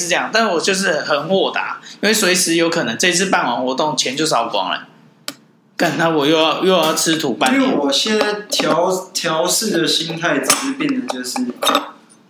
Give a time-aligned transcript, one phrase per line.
[0.00, 4.88] 是这样，但我就是很豁达，因为随时有可能这次办完活动钱就烧光了，
[5.76, 7.52] 干那我又要又要吃土半。
[7.54, 11.38] 因为我现在调调试的心态只是变得就是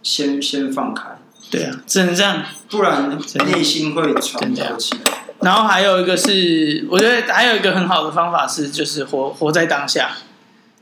[0.03, 1.05] 先先放开，
[1.51, 5.13] 对啊，只能这样，不然内心会喘不过气来。
[5.41, 10.11] 然后还有一个是，我觉得还有一个很好的方法是，就是活活在当下。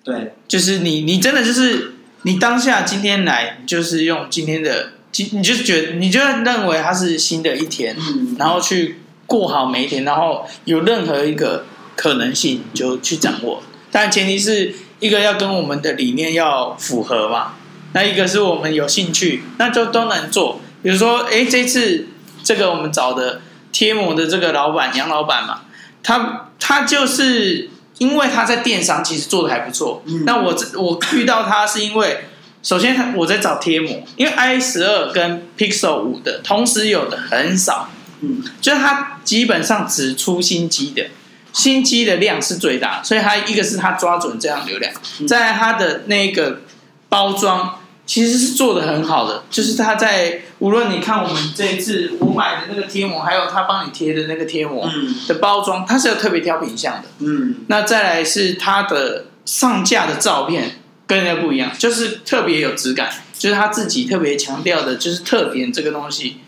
[0.02, 4.92] 对，就是你，你真的就是你当下今天来，就是用今天的，
[5.32, 11.64] 你就觉得，你就认为它是新的一天，嗯，然后去过好每一天，然后有任何一个
[11.96, 13.62] 可能性就去掌握。
[13.90, 17.54] 但前提是一个要跟我们的理念要符合嘛，
[17.92, 20.60] 那一个是我们有兴趣，那就都能做。
[20.82, 22.06] 比如说，哎，这次
[22.42, 23.40] 这个我们找的。
[23.70, 25.60] 贴膜的这个老板杨老板嘛，
[26.02, 30.02] 他他就是因为他在电商其实做的还不错。
[30.06, 32.27] 嗯，那我这我遇到他是因为，
[32.62, 37.88] 首先他我在找贴膜，因为 i 十二跟 Pixel 五的同时有的很少，
[38.20, 41.06] 嗯，就是它基本上只出新机的，
[41.52, 44.92] 新机的量是最大，所以它一个是它抓准这样流量，
[45.26, 46.60] 在它的那个
[47.08, 47.74] 包装。
[48.08, 54.90] 其实是做的很好的，就是它在无论你看我们这一次我买的那个贴膜，还有他帮你贴的那个贴膜
[55.26, 57.04] 的包装，它是有特别挑品相的。
[57.18, 60.78] 嗯，那再来是它的上架的照片
[61.08, 66.42] 跟人家不一样，就是特别有质感，就是他自己特别强调的，就是特点这个东西。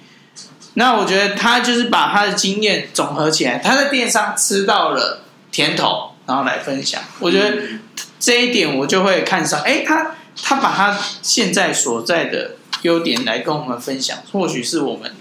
[0.74, 7.02] 那我觉得他就是把他的经验总合起来，他在电商吃到了甜头，然后来分享。
[7.18, 7.56] 我觉得
[8.20, 10.12] 这一点我就会看上，哎，他。
[10.42, 15.12] 他把他现在所在的优点来跟我们分享，或许是我们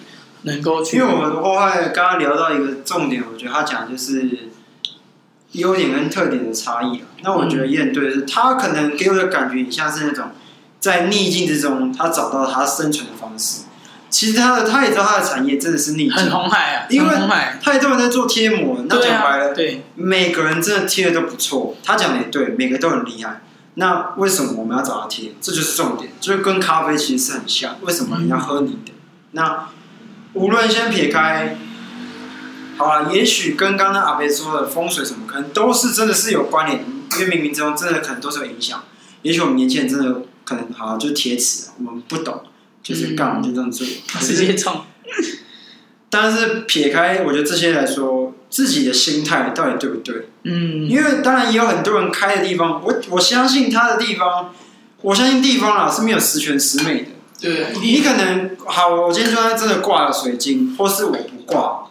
[0.43, 0.95] 能够去。
[0.95, 4.48] 因为我们后来刚刚聊到一个重点，我觉得他讲的就是
[5.53, 7.08] 优点跟特点的差异啊。
[7.23, 10.31] 那我觉得也很对，是他可能给我的感觉，像是那种
[10.80, 13.64] 在逆境之中，他找到他生存的方式。
[14.09, 17.16] 其实他的他也知道他的产业真的是逆境，很红海啊，因为
[17.61, 21.75] 太多人在做贴膜，那讲白了，对，对，每个人真的贴的都不错。
[21.83, 23.42] 他讲的也对，每个都很厉害。
[23.76, 25.33] 那为什么我们要找他贴？
[25.39, 27.76] 这就是重点，就是跟咖啡其实是很像。
[27.82, 28.93] 为什么你要喝你的？
[29.33, 29.70] 那
[30.33, 31.55] 无论先撇开，
[32.79, 36.81] 好了，也许跟刚刚阿伯说的风水什么，可能都是真的是有关联，
[37.19, 38.81] 因为冥冥之中真的可能都是有影响。
[39.21, 42.41] 也许我们年轻人真的可能好就铁齿，我们不懂，
[42.81, 43.85] 就是干就这样做，
[44.21, 44.81] 直接冲。
[46.09, 50.29] 但是撇开，我觉得这些来说，自己的心态到底对不对？
[50.43, 54.55] 嗯，因为当然也有很多人开的地方，我我相信他的地方，
[55.01, 57.09] 我相信地方啊是没有十全十美的。
[57.41, 61.89] 对，你可能好，我今天就算真的挂了水晶，或是我不挂，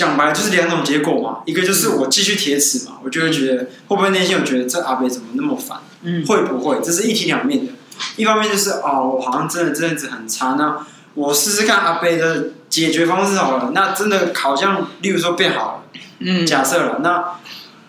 [0.00, 1.42] 讲白了就是两种结果嘛。
[1.44, 5.78] 一个就是我继续铁齿嘛，我就会觉得会不会内心有觉得这阿伯怎么那么烦？
[6.02, 6.80] 嗯，会不会？
[6.82, 7.72] 这是一体两面的。
[8.16, 13.72] 一方面就是哦，我好像真的这阵子很差，那我试试看阿伯的解决方式好了。
[13.74, 16.00] 那真的好像，例如说变好了。
[16.20, 17.10] 嗯，假设了，那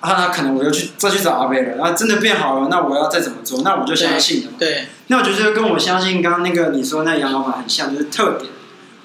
[0.01, 3.61] 啊，那可能我又去再去找阿贝了，然后真的变好了，那我要再怎么做？
[3.63, 4.51] 那我就相信了。
[4.59, 8.51] 对，那我觉得跟我相信刚刚那个你说那杨老板很像，就是特点。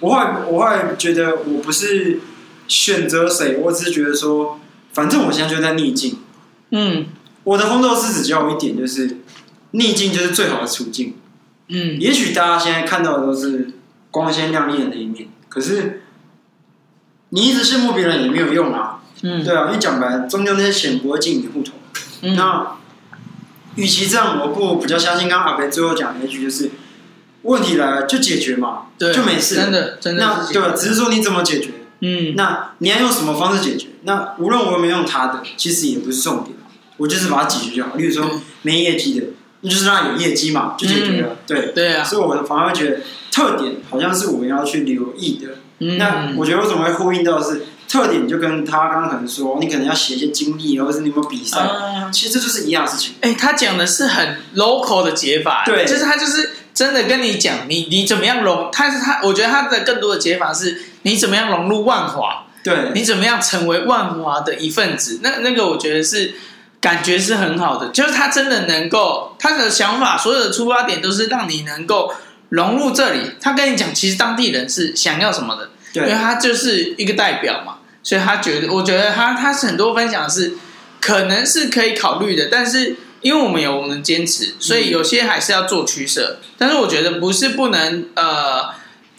[0.01, 2.21] 我后来我后来觉得我不是
[2.69, 4.61] 选择谁，我只是觉得说，
[4.93, 6.19] 反正我现在就在逆境。
[6.71, 7.07] 嗯，
[7.45, 9.19] 我的红豆师只教我一点，就是
[9.73, 11.15] 逆境就是最好的处境。
[11.69, 13.71] 嗯，也许大家现在看到的都是
[14.11, 16.03] 光鲜亮丽的那一面，可是
[17.31, 19.01] 你一直羡慕别人也没有用啊。
[19.23, 21.73] 嗯，对啊，因为讲白了，终究那些钱不会进你的户头。
[22.21, 22.77] 嗯、那，
[23.77, 26.71] 与其这样，我不如比较相信刚刚阿北最后讲的那句，就是
[27.43, 29.55] 问题来了就解决嘛，对，就没事。
[29.55, 30.23] 真的，真的。
[30.23, 31.71] 那对，只是说你怎么解决？
[32.01, 33.89] 嗯，那你要用什么方式解决？
[34.03, 36.57] 那无论我有没有用他的，其实也不是重点，
[36.97, 37.95] 我就是把它解决就好。
[37.97, 39.27] 例如说没业绩的，
[39.61, 41.29] 那就是让他有业绩嘛，就解决了。
[41.33, 42.05] 嗯、对，对啊。
[42.05, 45.59] 所以我反而会觉得特点好像是我们要去留意的。
[45.79, 47.67] 嗯、那我觉得为什么会呼应到的是？
[47.89, 53.15] 特点就跟他刚刚可能说，你可能要写一些经历，或者是你有没有比赛，嗯、其实这就是一样的事情。
[53.21, 66.35] 哎、欸，他讲的是很 local 的解法，对，就是他就是真的跟你讲，你你怎么样融，他是他，我觉得他的更多的解法是，你怎么样融入万华，对，你怎么样成为万华的一份子，那那个我觉得是
[66.81, 72.15] 感觉是很好的，就是他真的能够，他的想法，所有的出发点都是让你能够
[72.51, 73.33] 融入这里。
[73.41, 75.71] 他跟你讲，其实当地人是想要什么的。
[75.95, 80.53] 因为他就是一个代表嘛，所以他觉得，我觉得他他是很多分享是
[81.01, 86.39] 可能是可以考虑的，但是因为我们有我们坚持，所以有些还是要做取舍。
[86.59, 88.71] 但是我觉得不是不能呃，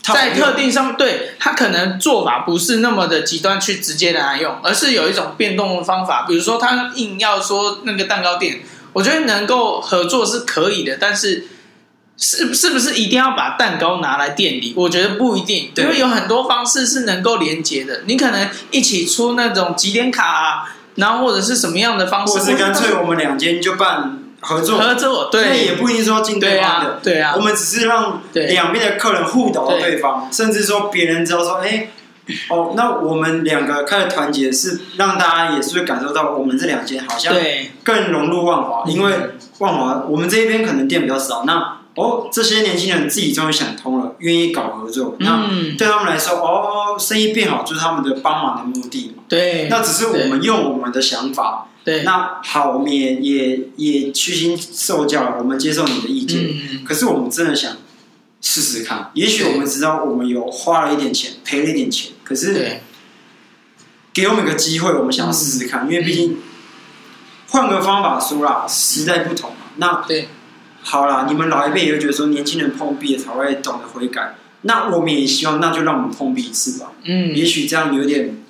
[0.03, 6.25] 在特定上，对他可能做法不是那么的极端去直接拿来用，而是有一种变动的方法。
[6.27, 8.61] 比如说他硬要说那个蛋糕店，
[8.93, 11.47] 我觉得能够合作是可以的，但是
[12.15, 14.73] 是是不是一定要把蛋糕拿来店里？
[14.75, 18.01] 我觉得不一定，因为有很多方式是能够连接的。
[18.07, 24.77] 你可能一起出那种几点卡啊，然后或者是什么样的方式，或是干脆我们两间就办合作。
[24.77, 29.97] 合作，对，那也不一定说进对方的，对啊，对啊，我们只是让两边的客人互导到对。
[29.97, 31.87] 方，甚至说别人知道说，哎。
[32.49, 37.33] 哦，那我们两个开始团结，是让大家也是会感受到我们这两间好像
[37.85, 39.13] 更融入万华，因为
[39.59, 49.23] 万华我们这一边可能店比较少，那哦这些年轻人自己终于想通了，愿意搞合作，那对他们来说，哦生意变好就是他们的帮忙的目的嘛。
[49.27, 51.67] 对，那只是我们用我们的想法。
[51.83, 56.41] 对，那好，我们也也也虚心受教了，我们接受你的意见。
[56.43, 57.75] 嗯，可是我们真的想。
[58.39, 62.81] 试试看，也许我们知道我们有花了一点钱，赔了一点钱，可是
[64.13, 66.37] 给我们一个机会，我们想要试试看，因为毕竟
[67.47, 69.57] 换个方法说啦，时代不同嘛。
[69.77, 70.29] 那对，
[70.89, 74.37] 好啦，你们老一辈也会觉得说，年轻人碰壁才会懂得悔改。
[74.61, 76.93] 那我们也希望，那就让我们碰壁一次吧。
[77.03, 78.41] 嗯，也许这样有点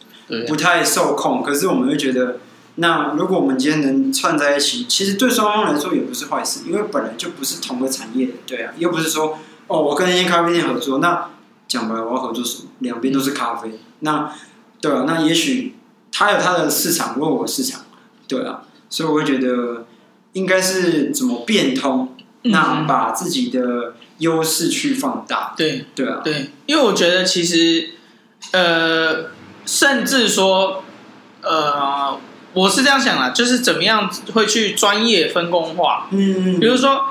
[0.48, 2.38] 不太受控，可是我们会觉得，
[2.76, 9.40] 那如果我们今天能串在一起，其实对双方来说也不是坏事，因为本来就不是同个产业的，对啊，又不是说。
[9.70, 11.30] 哦，我跟一间咖啡店合作，那
[11.68, 12.70] 讲白了，我要合作什么？
[12.80, 14.32] 两边都是咖啡，那
[14.80, 15.76] 对啊，那也许
[16.10, 17.82] 他有他的市场，我有我的市场，
[18.30, 19.86] 对啊，所以我会觉得
[20.32, 27.92] 应该是怎么变通，嗯、那把自己的优势去放大，对对啊，对，因为我觉得其实
[28.52, 29.32] 呃，
[29.66, 30.84] 甚至说
[31.42, 32.20] 呃，
[32.54, 37.08] 我是这样想的，就是怎么样会去专业分工化，嗯，比如说。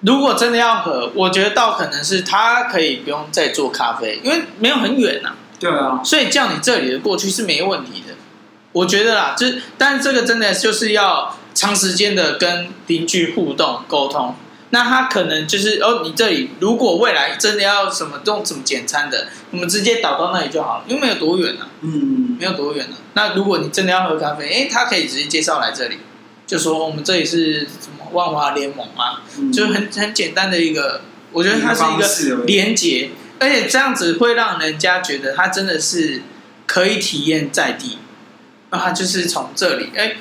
[0.00, 5.36] 如果真的要合，我觉得倒可能是他可以不用再做咖啡，因为没有很远呐、啊。
[5.58, 8.14] 对啊，所以叫你这里的过去是没问题的。
[8.72, 14.36] 我觉得啦，就是，但是这个真的就是要长时间的跟邻居互动沟通。
[14.70, 21.68] 那他可能就是哦，你这里如果未来真的要什么用什么简餐的，我们直接导到那里就好了，因为没有多远啊。
[21.82, 22.98] 嗯，没有多远啊。
[23.14, 25.98] 那如果你真的要喝咖啡，哎，他可以直接介绍来这里，
[26.46, 31.02] 就说我们这里是什么万华联盟啊，嗯、就是很很简单的一个，
[31.32, 36.22] 我觉得它是一个连接，而且这样子会让人家觉得他真的是
[36.66, 37.98] 可以体验在地，
[38.70, 40.16] 那他就是从这里，哎，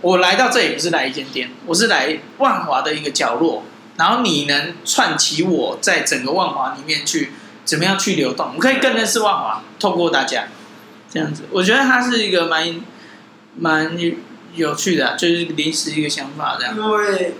[0.00, 3.64] 我来到这里不是来一间店，我是来万华的一个角落，
[3.96, 7.32] 然后你能串起我在整个万华里面去
[7.64, 10.48] 怎么样去流动，我可以更认识万华，透过大家
[11.10, 12.80] 这样子，我觉得它是一个蛮
[13.56, 13.98] 蛮。
[14.54, 16.76] 有趣的、啊，就是临时一个想法这样。
[16.76, 17.36] 因为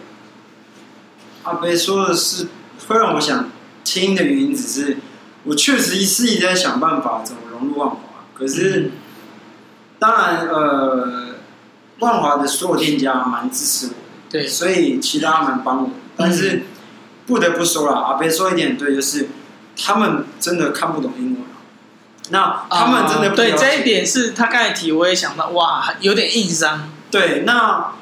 [1.43, 2.49] 阿北说的是
[2.89, 3.51] 会让我想
[3.85, 4.97] 听的原因，只是
[5.45, 7.99] 我确实是一直在想办法怎么融入万华。
[8.33, 8.93] 可是，嗯、
[9.99, 11.35] 当然，呃，
[11.99, 13.93] 万华的所有店家蛮支持我，
[14.31, 15.91] 对，所以其他蛮帮我。
[16.17, 16.63] 但是
[17.27, 19.29] 不得不说了，阿贝说一点对，就是
[19.77, 21.43] 他们真的看不懂英文。
[22.31, 26.89] 那他们真的不、呃、对这一点是他刚才提，我也想到，哇，有点硬伤。
[27.11, 27.93] 对，那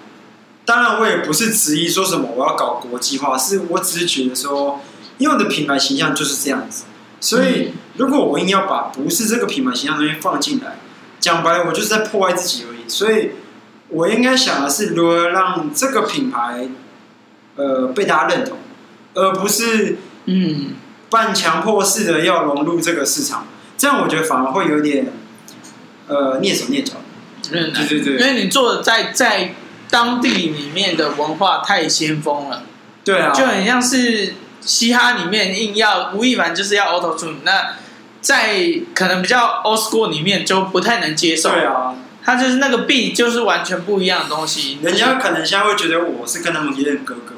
[0.64, 4.80] 当然我也不是执意说什么我要搞国际化，是我只是觉得说，
[5.18, 6.84] 因为我的品牌形象就是这样子，
[7.18, 10.76] 所以如果我硬要把不是这个品牌形象的东西放进来，
[11.18, 12.88] 讲白了我就是在破坏自己而已。
[12.88, 13.30] 所以
[13.88, 16.68] 我应该想的是如何让这个品牌
[17.60, 18.56] 呃被大家认同，
[19.14, 20.74] 而不是嗯。
[21.12, 25.08] 半强迫式的要融入这个市场，这样我觉得反而会有点
[26.06, 26.92] 呃蹑手蹑脚。
[27.50, 29.56] 对对对，因为你做的在在
[29.90, 32.62] 当地里面的文化太先锋了，
[33.04, 37.74] 对啊，就很像是嘻哈里面硬要吴亦凡就是要 Auto Tune，那
[38.20, 47.34] 在可能比较 Old School 里面就不太能接受，对啊，他就是那个 beat 就是完全不一样的东西，人家可能现在会觉得我是跟他们有点格格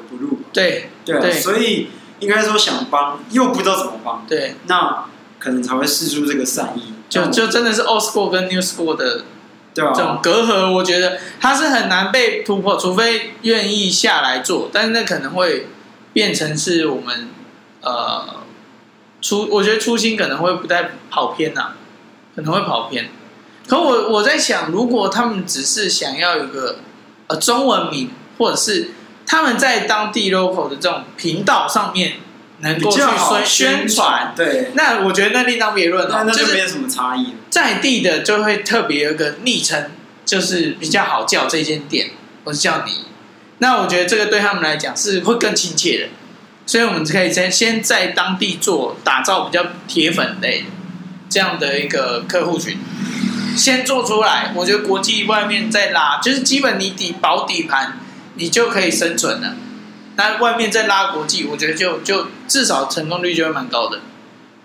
[0.53, 1.89] 对对啊，所以
[2.21, 5.07] 应该说想帮又不知道怎么帮，对，那
[5.39, 9.25] 可能才会试出这个善意，就就真的是 Old School 跟 New School 的。
[9.75, 14.69] 对啊，这种隔阂，我觉得它是很难被突破，除非愿意下来做。
[14.71, 15.69] 但是那可能会
[16.13, 17.31] 变成是我们
[17.81, 18.43] 呃
[19.23, 21.77] 初，我觉得初心可能会不太跑偏呐、啊，
[22.37, 23.09] 可能会跑偏。
[23.67, 26.81] 可我我在想，如果他们只是想要一个
[27.29, 28.91] 呃中文名，或者是
[29.33, 32.17] 他们在当地 local 的这种频道上面。
[32.65, 33.03] 能够去
[33.45, 37.35] 宣传，对，那我觉得那另当别论了，那就没有什么差异。
[37.51, 39.91] 在地的就会特别有个昵称，
[40.25, 42.11] 就是比较好叫这间店，
[42.45, 43.07] 我是叫你。
[43.59, 46.11] 那我觉得这个对他们来讲是会更亲切的，
[46.65, 50.65] 所以我们可以先先在当地做打造比较铁粉类
[51.29, 52.79] 这样的一个客户群，
[53.57, 54.53] 先做出来。
[54.55, 57.99] 我觉得国际外面再拉，就是基本你底保底盘，
[58.35, 59.55] 你就可以生存了。
[60.17, 64.01] 那外面再拉国际，我觉得就就至少成功率就会蛮高的，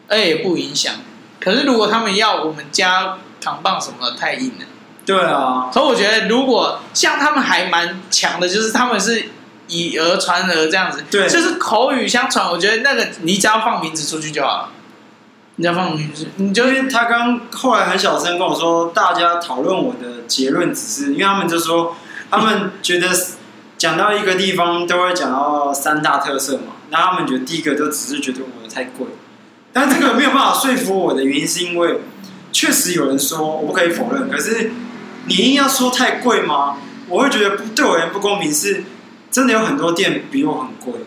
[0.08, 0.96] 而也不影响。
[1.40, 4.66] 可是如果他们要我们加扛棒什么的，太硬了。
[5.06, 5.70] 对啊。
[5.72, 9.30] 所以我觉得如果像他们还蛮强的，就是他们是
[9.68, 12.50] 以讹传讹这样子，对，就是口语相传。
[12.50, 14.70] 我觉得那个你只要放名字出去就好了。
[15.56, 21.96] 你只要放名字，你就因为他刚后来很小声跟我说，大家讨论我的结论只是，因为他们就说
[22.30, 23.08] 他们觉得
[23.78, 29.08] 讲到一个地方都会讲到三大特色嘛，那他们觉得第一个都只是觉得我的太贵，
[29.72, 32.00] 但这个没有办法说服我的原因是因为
[32.52, 34.72] 确实有人说我不可以否认，可是
[35.26, 36.78] 你硬要说太贵吗？
[37.08, 38.84] 我会觉得对我而言不公平，是
[39.30, 41.02] 真的有很多店比我很贵，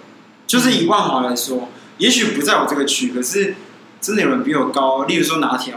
[0.46, 3.54] 就是以万华来说，也许不在我这个区，可是。
[4.02, 5.74] 真的有人比我高，例如说拿铁，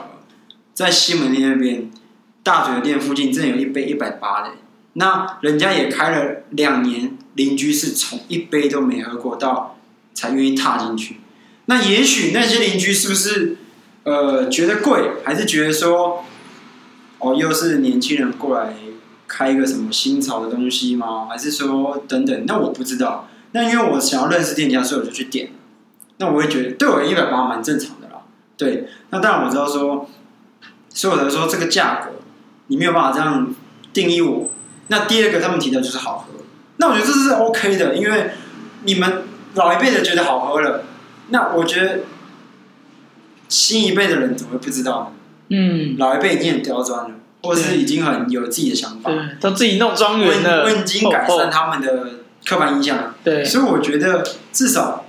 [0.73, 1.91] 在西门町那边
[2.41, 4.51] 大嘴的店附近，真的有一杯一百八的，
[4.93, 9.75] 那人家也开了两年，邻居是从一杯都没喝过到
[10.13, 11.17] 才愿意踏进去。
[11.65, 13.57] 那也许那些邻居是不是
[14.03, 16.23] 呃觉得贵，还是觉得说
[17.17, 18.75] 哦又是年轻人过来
[19.27, 21.27] 开一个什么新潮的东西吗？
[21.27, 22.45] 还是说等等？
[22.45, 23.27] 那我不知道。
[23.53, 25.49] 那因为我想要认识店家，所以我就去点。
[26.17, 28.21] 那我会觉得对我一百八蛮正常的啦。
[28.55, 30.07] 对，那当然我知道说，
[30.89, 32.11] 所以我才说这个价格
[32.67, 33.55] 你没有办法这样
[33.91, 34.51] 定义我。
[34.87, 36.43] 那第二个他们提的就是好喝，
[36.77, 38.31] 那我觉得这是 OK 的，因为
[38.83, 39.23] 你们
[39.55, 40.83] 老一辈的觉得好喝了，
[41.29, 41.99] 那我觉得
[43.47, 45.55] 新一辈的人怎么会不知道呢？
[45.55, 47.11] 嗯，老一辈已经很刁钻了，
[47.43, 52.09] 或者是已经很有自己的想法，都自己弄庄园了，我已经改善他们的
[52.45, 53.15] 刻板印象了。
[53.23, 55.05] 对，所以我觉得至少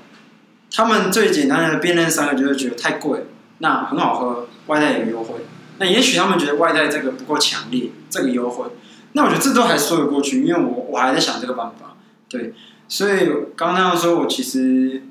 [0.70, 3.26] 他们最简单的辨认三个就是觉得太贵。
[3.58, 5.46] 那很好喝，外带有优惠。
[5.78, 8.68] 那也许他们觉得外带这个不够强烈，这个优惠。
[9.16, 11.96] 那我觉得这都还说得过去，因为我我还在想这个办法。
[12.28, 12.52] 对，
[12.88, 15.04] 所以刚刚那样说，我其实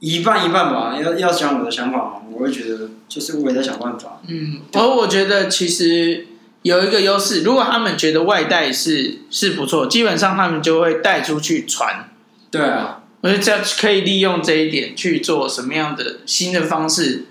[0.00, 0.98] 一半一半吧。
[1.00, 4.20] 要要讲我的想法嘛，我会觉得就是我也在想办法。
[4.26, 6.26] 嗯，而我觉得其实
[6.62, 12.10] 有一个优势，如果他们觉得外带是是不错，基本上他们就会带出去传。
[12.50, 17.26] 对啊，我觉得这样可以利用这一点去做什么样的新的方式。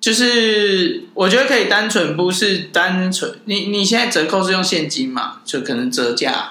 [0.00, 5.40] 就是我觉得可以单纯不是单纯，你你现在折扣是用现金嘛？
[5.44, 6.50] 就可能折价，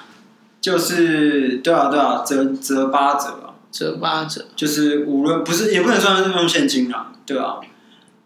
[0.60, 7.60] 就是对啊对啊，折折八折啊，折八折，就是无论不是也不能算是用现金啊，对啊，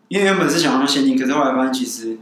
[0.07, 2.17] 因为原本是想用现金，可是后来发现其实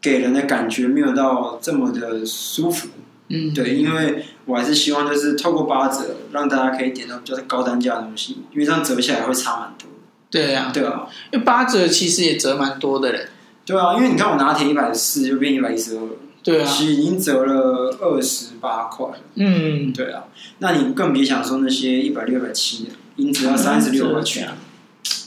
[0.00, 2.88] 给人的感觉没有到这么的舒服，
[3.28, 9.86] 嗯，对，因为我还是希望就是透过八折让大家可以点到比较高单价的东西，因为这样折下来会差蛮多。
[10.30, 13.28] 对啊，对啊，因为八折其实也折蛮多的嘞。
[13.64, 16.02] 对啊，因为你看我拿铁一百四就变一百一十二，
[16.42, 19.06] 对啊，其实已经折了二十八块。
[19.36, 20.24] 嗯，对啊，
[20.58, 24.48] 那你更别想说那些一百六、一百七的，已经只要三十六块钱。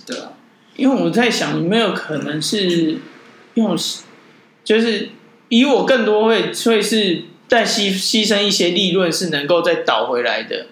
[0.06, 0.34] 对啊，
[0.76, 2.98] 因为我在想，有没有可能是
[3.56, 3.76] 用，
[4.64, 5.10] 就是
[5.50, 10.68] 以我更多会会是再牺牺牲一些利润，是能够再倒回来的，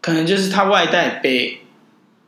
[0.00, 1.62] 可能就是他外带杯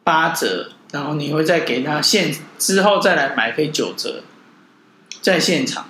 [0.03, 0.73] 八折。
[0.93, 4.23] 然后你会再给他现之后再来买可以九折，
[5.21, 5.87] 在现场，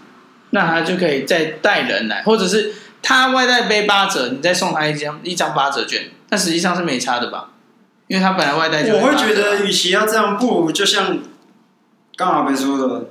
[0.50, 7.50] 那他就可以再带人来，或者是他外带杯八折，你再送他一张一张八折券，那实际上是没差的吧？
[8.08, 8.94] 因为他本来外带就。
[8.96, 11.18] 我会觉得，与其要这样，不如就像
[12.16, 13.10] 刚阿北说的，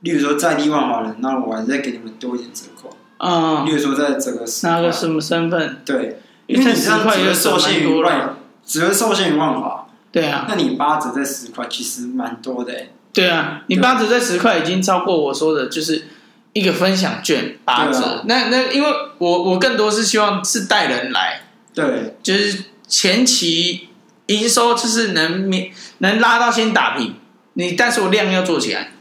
[0.00, 2.96] 例如说在地万华人，那我还是再给你们多一点折扣。
[3.18, 3.66] 嗯。
[3.66, 5.82] 例如说在这个拿个什么身份？
[5.84, 9.87] 对，因为你这样只会受限于万，只会受限于万华。
[10.10, 12.72] 对啊，那你八折在十块，其实蛮多的。
[13.12, 16.04] 对啊，你八折在十块已经超过我说的，就是
[16.52, 17.98] 一个分享券八折。
[17.98, 18.88] 啊、那那因为
[19.18, 21.42] 我我更多是希望是带人来，
[21.74, 23.88] 对，就是前期
[24.26, 27.14] 营收就是能免能拉到先打平，
[27.54, 28.92] 你但是我量要做起来。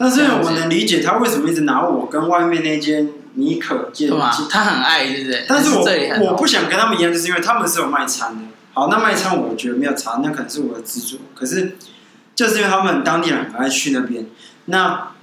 [0.00, 4.08] 但是我能理解他为什么一直拿我跟外面那间尼可见，
[4.48, 5.44] 他很爱，对不对？
[5.48, 8.42] 但是我是我不想跟他们一样，就是因为他们是有卖餐的。
[8.78, 11.18] 好，那卖餐我觉得没有差，那可能是我的执着。
[11.34, 11.76] 可是
[12.36, 14.24] 就是因为他们当地人很爱去那边，
[14.66, 15.14] 那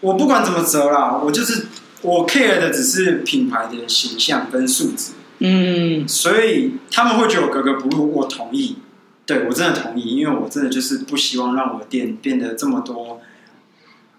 [0.00, 1.66] 我不管怎么折啦，我就是
[2.00, 5.12] 我 care 的只是品牌的形象跟素质。
[5.40, 8.78] 嗯，所以他们会觉得我格格不入，我同意，
[9.26, 13.20] 对，我真的同意，因为我真的就是不希望让我的店变得这么多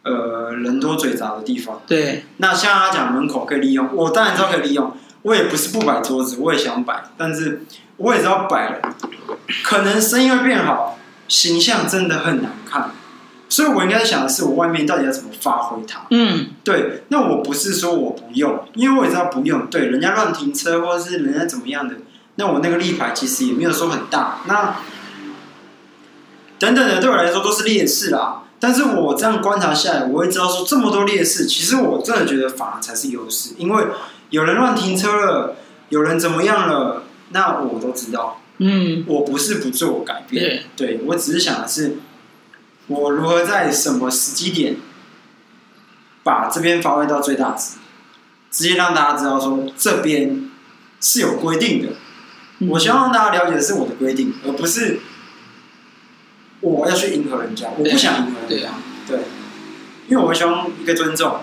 [0.04, 1.82] 呃人多嘴杂的地方。
[1.88, 7.64] 对，那像他讲门口可以利用，我当然知道可以利用，我也不是不摆桌子，我也想摆，但是。
[8.00, 8.96] 我也知道摆了，
[9.64, 12.92] 可能生意会变好，形象真的很难看，
[13.48, 16.02] 所以我应该想的是，我外面到底要怎么发挥它？
[16.10, 17.04] 嗯，对。
[17.10, 19.68] 那我不是说我不用，因为我也知道不用。
[19.68, 21.96] 对，人家乱停车或者是人家怎么样的，
[22.36, 24.76] 那我那个立牌其实也没有说很大，那
[26.58, 28.44] 等等的对我来说都是劣势啦。
[28.62, 33.88] 但是我这样观察下来，我会知道说这么多劣势，其实我真的觉得反而才是优势，因为
[34.32, 35.56] 有人乱停车了，
[35.90, 38.42] 有人怎么样了，那我都知道。
[38.58, 41.98] 嗯，我不是不做改变，对，对我只是想的是，
[42.88, 44.76] 我如何在什么时机点
[46.24, 47.78] 把这边发挥到最大值，
[48.52, 50.50] 直接让大家知道说这边
[51.00, 51.94] 是有规定的。
[52.68, 55.00] 我希望让大家了解的是我的规定，而不是。
[56.62, 58.68] 我要去迎合人家，我不想迎合人家，
[59.08, 59.26] 对，对，
[60.10, 61.40] 因为我希望一个尊重，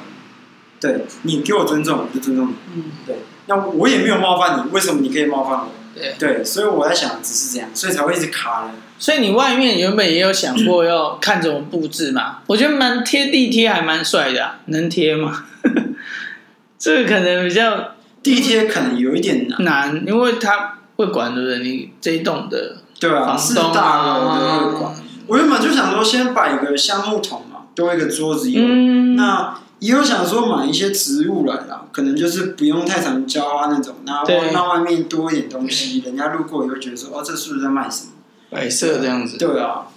[0.78, 3.16] 对，你给我尊重，我就尊重你，嗯，对，
[3.46, 5.68] 那我也没有冒犯你，为什么你可以冒犯我？
[5.94, 8.70] 对，对，所以我在想，只是这样，所以才会一直卡人。
[8.98, 12.38] 所以你外面原本也有想过要看怎么布置嘛？
[12.46, 15.44] 我觉得蛮贴地贴还蛮帅的，啊，能贴吗？
[16.78, 21.58] 这个可能比较地贴，可能有一点难，难，因为他会管对不对？
[21.60, 24.94] 你这一栋的对啊，是大楼的会管。
[25.26, 28.64] 我原本就想说，先摆一个橡木桶嘛，多一个桌子用。
[28.64, 38.10] 嗯、那也有想说买一些植物来啦，可能就是不用太常浇花那种，然后让外面多一点东西，人家路过也会觉得说，哦，这是不是在卖什么？
[38.50, 39.36] 摆设这样子。
[39.36, 39.88] 对啊，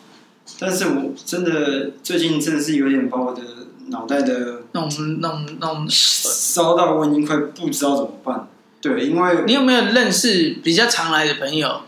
[0.60, 3.42] 但是我真的最近真的是有点把我的
[3.88, 8.48] 脑袋的弄弄弄烧到，我已经快不知道怎么办。
[8.82, 11.82] 对，因为你有没有认识比较常来的朋友？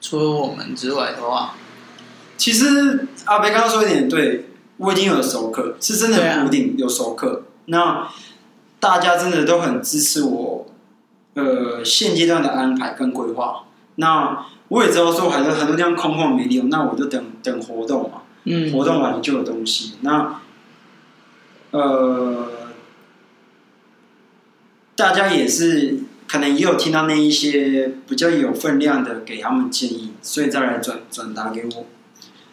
[0.00, 1.54] 除了我们之外的话。
[2.36, 4.50] 其实阿北刚刚说一点对，
[4.84, 7.36] 我已经有熟客，是真的很固定有熟客。
[7.36, 8.08] 啊、那
[8.78, 10.66] 大家真的都很支持我，
[11.34, 13.64] 呃，现阶段的安排跟规划。
[13.96, 18.22] 那我也知道说很多很多地方空旷没利用，那我就等等活动嘛。
[18.44, 19.94] 嗯，活动完了就有东西。
[20.02, 20.40] 那
[21.70, 22.48] 呃，
[24.94, 31.86] 大家也是可能也有听到那一些比较有分量的，给他们建议，所以再来转转达给我。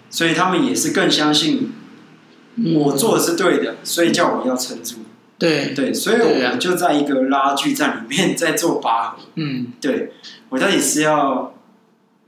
[0.10, 1.72] 所以他们也是更相信
[2.76, 4.98] 我做的是对的，嗯、所以叫我要撑住。
[5.38, 9.18] 对对，所以我就在一个拉锯战里面在做拔河。
[9.36, 10.14] 嗯，对，
[10.50, 11.56] 我到底是要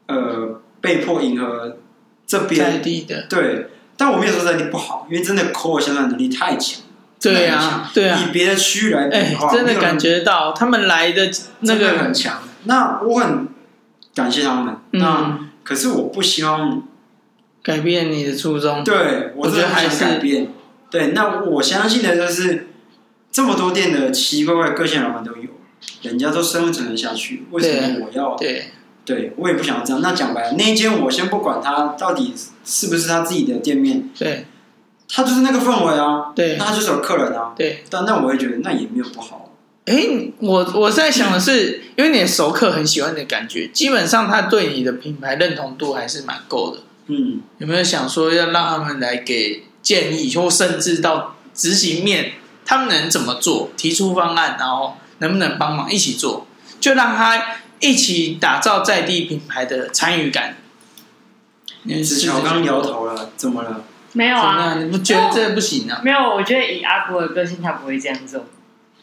[0.08, 1.78] 呃被迫迎合
[2.26, 6.82] 这边在地的对，但我没有说在地不好，因为真的口耳相传能力太强。
[7.22, 12.42] 对啊，对啊，以别的区域来比的话，真的感觉到他们来的那个很强。
[12.64, 13.48] 那我很
[14.16, 14.76] 感谢他们。
[14.92, 16.84] 嗯、那可是我不希望。
[17.64, 20.50] 改变你的初衷，对，我觉得还是改变。
[20.92, 22.68] 对，那我相信的就是
[23.32, 25.50] 这么多店的奇奇怪怪个性老板都有，
[26.04, 28.36] 人家都生存得下去，为什么我要？
[28.36, 28.66] 对，
[29.06, 30.02] 对我也不想要这样。
[30.02, 34.46] 那讲白了，那一间我先不管他到底是不是他自己的店面，对，
[35.10, 37.84] 他就是那个氛围啊，对，那他就是有客人啊，对。
[37.90, 39.52] 但那我会觉得那也没有不好。
[39.86, 39.96] 哎，
[40.40, 46.82] 我我在想的是，因为你的熟客很喜欢你的感觉，基本上他对你的品牌认同度还是蛮够的。
[47.08, 52.32] 嗯，有没有想说要让他们来给建议，或甚至到执行面，
[52.66, 53.72] 他们能怎么做？
[53.76, 56.48] 提出方案，然后能不能帮忙一起做？
[56.80, 60.56] 就让他一起打造在地品牌的参与感。
[61.86, 63.84] 子乔刚摇头了，怎么了？
[64.14, 66.00] 没有啊，你不觉得这不行啊？
[66.06, 68.46] 没有，我觉得以阿国的个性，他不会这样做，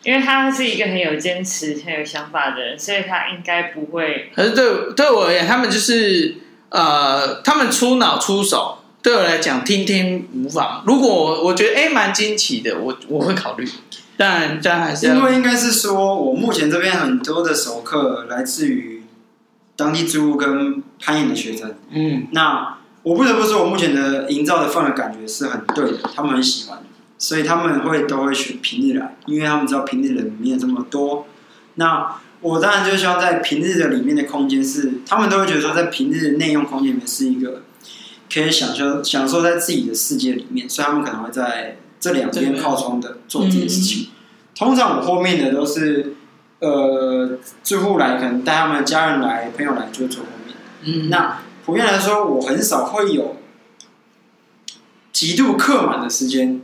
[0.05, 4.31] 因为他是一个很有坚持、很有想法的人，所以他应该不会。
[4.35, 6.37] 可是对对我而言，他们就是。
[6.71, 10.83] 呃，他们出脑出手，对我来讲听听无妨。
[10.87, 13.69] 如果我，我觉得哎蛮惊奇的，我我会考虑。
[14.17, 19.03] 但这样还是因为应该是说，我目前这边很多的熟客来自于
[19.77, 21.75] 当地住跟攀岩的学生。
[21.91, 26.79] 嗯，那我不得不说，我目前的营造的氛围感觉是很对的，他们很喜欢，
[27.17, 31.27] 所以他们会都会选平日来，因为他们知道平日人没有这么多。
[31.77, 37.63] 那我当然就希望在平日的里面的空间是，他们都会觉得说，在平日的内用空间里面是一个
[38.33, 44.05] 可以享受享受在自己的世界里面，所以他们可能会在这两边靠窗的做这件事情。
[44.05, 44.09] 嗯、
[44.57, 46.15] 通常我后面的都是
[46.61, 50.57] 呃住户来，可能带他们的家人来、朋友来，就坐后面。
[50.85, 53.37] 嗯，那普遍来说，我很少会有
[55.13, 56.63] 极度客满的时间，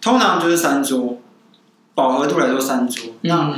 [0.00, 1.20] 通常就是三桌，
[1.94, 3.12] 饱和度来说三桌。
[3.22, 3.56] 嗯、那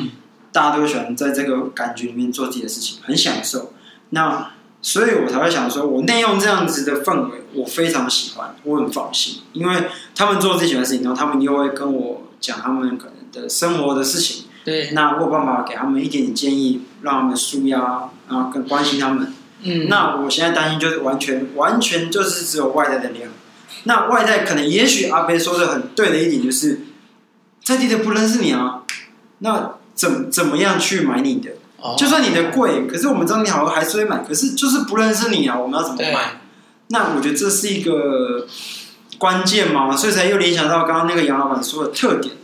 [0.57, 3.75] 大家都喜欢在这个感觉里面做自己的事情，很享受。
[4.09, 14.47] 那所以我才会想说，我内用这样子的氛围，我非常喜欢，我很放心，因为他们做自己喜欢的事情，然后他们又会跟我讲他们可能的生活的事情。
[14.65, 19.31] 对，那我有办法给他们一点点建议，让他们舒压，然后更关心他们。
[19.61, 23.31] 嗯，那我现在担心就是完全完全就是只有外在的量。
[23.85, 26.81] 那外在可能也许阿飞说的很对的一点就是，
[27.63, 28.85] 在地的不认识你啊，
[29.41, 29.76] 那。
[29.97, 31.51] 怎怎么样去买你的？
[31.79, 34.19] 哦、就算你的贵，可是我们知道你好，还是会买。
[34.19, 36.41] 可是就是不认识你啊，我们要怎么买？
[36.89, 38.47] 那我觉得这是一个
[39.19, 42.35] 关键嘛，所以才又联想到刚刚那个杨老板说的特点。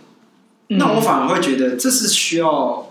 [0.68, 2.90] 嗯、那我反而会觉得这是需要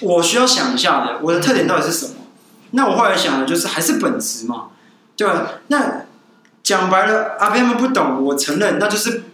[0.00, 2.14] 我需要想一下的，我的特点到底是什么？
[2.18, 2.26] 嗯、
[2.72, 4.68] 那我后来想的就是还是本质嘛，
[5.16, 5.46] 对吧？
[5.68, 6.06] 那
[6.62, 9.24] 讲白了，阿边们不懂，我承认，那就是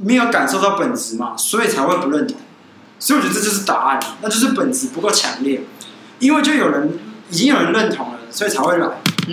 [0.00, 2.36] 没有感受到本质嘛，所以才会不认同。
[2.98, 5.60] 所以我觉得这就是答案，那就是本质不够强烈，
[6.18, 6.98] 因为就有人
[7.30, 8.88] 已经有人认同了，所以才会来，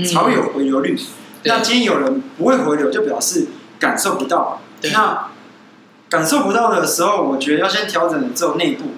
[0.05, 0.95] 才会有回流率。
[1.43, 3.47] 那今天有人不会回流，就表示
[3.79, 4.61] 感受不到。
[4.93, 5.29] 那
[6.09, 8.91] 感受不到的时候，我觉得要先调整的只有内部。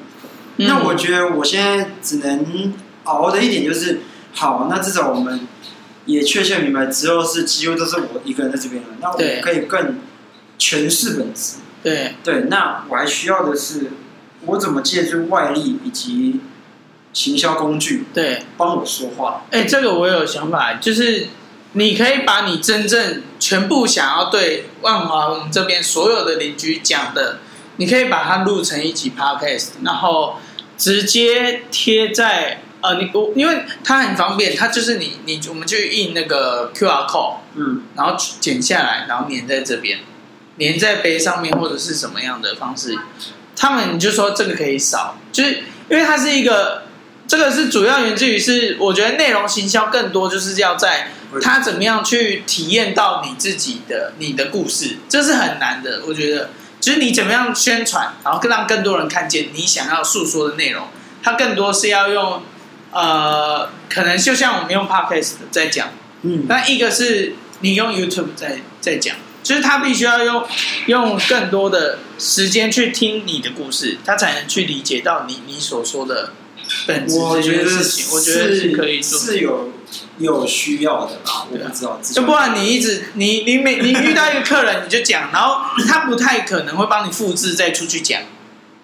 [0.57, 2.73] 那我觉得我现在只能
[3.05, 4.01] 熬的一点就是，
[4.33, 5.47] 好，那至少我们
[6.05, 8.89] 也确切明白之后是几乎都是我一个人在这边了。
[8.99, 9.99] 那我们可以更
[10.59, 11.59] 诠释本质。
[11.81, 13.91] 对对，那我还需要的是。
[14.47, 16.39] 我怎么借助外力以及
[17.13, 19.45] 行销工具，对，帮我说话？
[19.51, 21.27] 哎、欸，这个我有想法，就是
[21.73, 27.39] 你可以把你真正全部想要对万华我们这边所有的邻居讲的，
[27.77, 30.37] 你可以把它录成一集 podcast，然后
[30.77, 39.99] 直接贴在呃，你我因为它很方便，它就是你你我们去印那个 QR code，嗯，然后剪下来，然后粘在这边，
[40.59, 42.95] 粘在杯上面或者是什么样的方式。
[43.59, 46.83] 他们就说这个可以少，就是因为它是一个，
[47.27, 56.03] 这个是主要源自于是，我觉得内容行销更多就是要在他怎么样去体验到你自己的你的故事，这是很难的。
[56.07, 60.87] 我觉得，就是你怎么样宣传，然后更让更多人看见你想要诉说的内容，
[61.23, 62.43] 它更多是要用，
[62.91, 65.89] 呃，可能就像我们用 Podcast 在讲，
[66.21, 69.15] 嗯，那一个是你用 YouTube 在在讲。
[69.47, 70.45] 就是他必须要用
[70.87, 76.33] 用更多的时间去听你的故事，他才能去理解到你你所说的
[76.85, 78.11] 本质这件事情。
[78.11, 79.71] 我觉得是可以做，是有
[80.17, 81.47] 有需要的吧？
[81.49, 88.23] 我不知道，就不然你一直你你每你遇到一个客人你就讲，然后他不太可能会帮你复制再出去讲，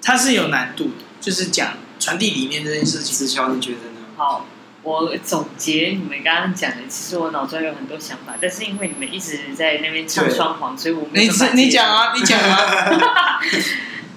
[0.01, 3.13] 他是有难度的，就是讲传递理念这件事情。
[3.13, 4.07] 子乔，你觉得呢？
[4.15, 4.47] 好。
[4.83, 13.39] 我总结你们刚刚讲的，其实我脑中有很多想法，但是因为你们一直在那边唱双簧，所以我没你你讲啊，你讲啊。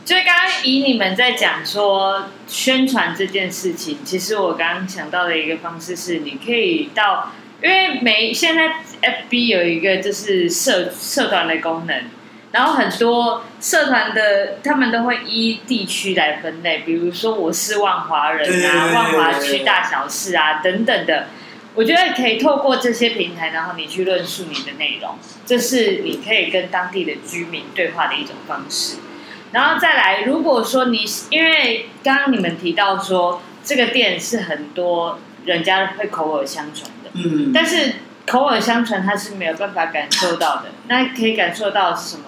[0.04, 12.04] 就是刚刚以你们在讲说宣传这件事情，其实我刚刚想到的一个方式是，你可以到，因为每现在 FB 有一个就是社社团的功能。
[12.52, 21.26] 然后很多社团的他们都会依地区来分类，比如说我是万华人啊，万华区大小事啊等等的。
[21.74, 28.96] 我觉得可以透过这些平台，然后你去论述你的内容，这是你可以跟当地的居民对话的一种方式。
[29.52, 42.22] 然后再来，如果说你因为刚刚你们提到说这个店是很多人家会口耳相传的，嗯，但是口耳相传他是没有办法感受到的，那可以感受到是什么？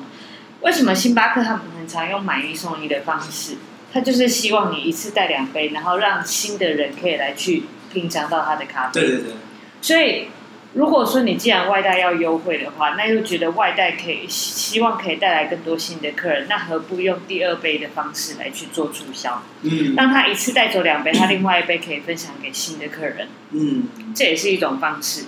[0.60, 3.56] 为什么星巴克他们很常用买一送一的方式？
[3.90, 9.00] 他就是希望你一次带两杯，然后让新的人可以来去品尝到他的咖啡。
[9.00, 9.32] 对对对。
[9.80, 10.28] 所以，
[10.74, 19.42] 如果说你既然外带要优惠的话，那又觉得外带可以希望可以带来更多新的客人，那何不用第二杯的方式来去做促销？
[19.62, 19.94] 嗯。
[19.96, 23.28] 让他一次带走两杯，他另外一杯可以分享给新的客人。
[23.52, 23.88] 嗯。
[24.14, 25.24] 这也是一种方式。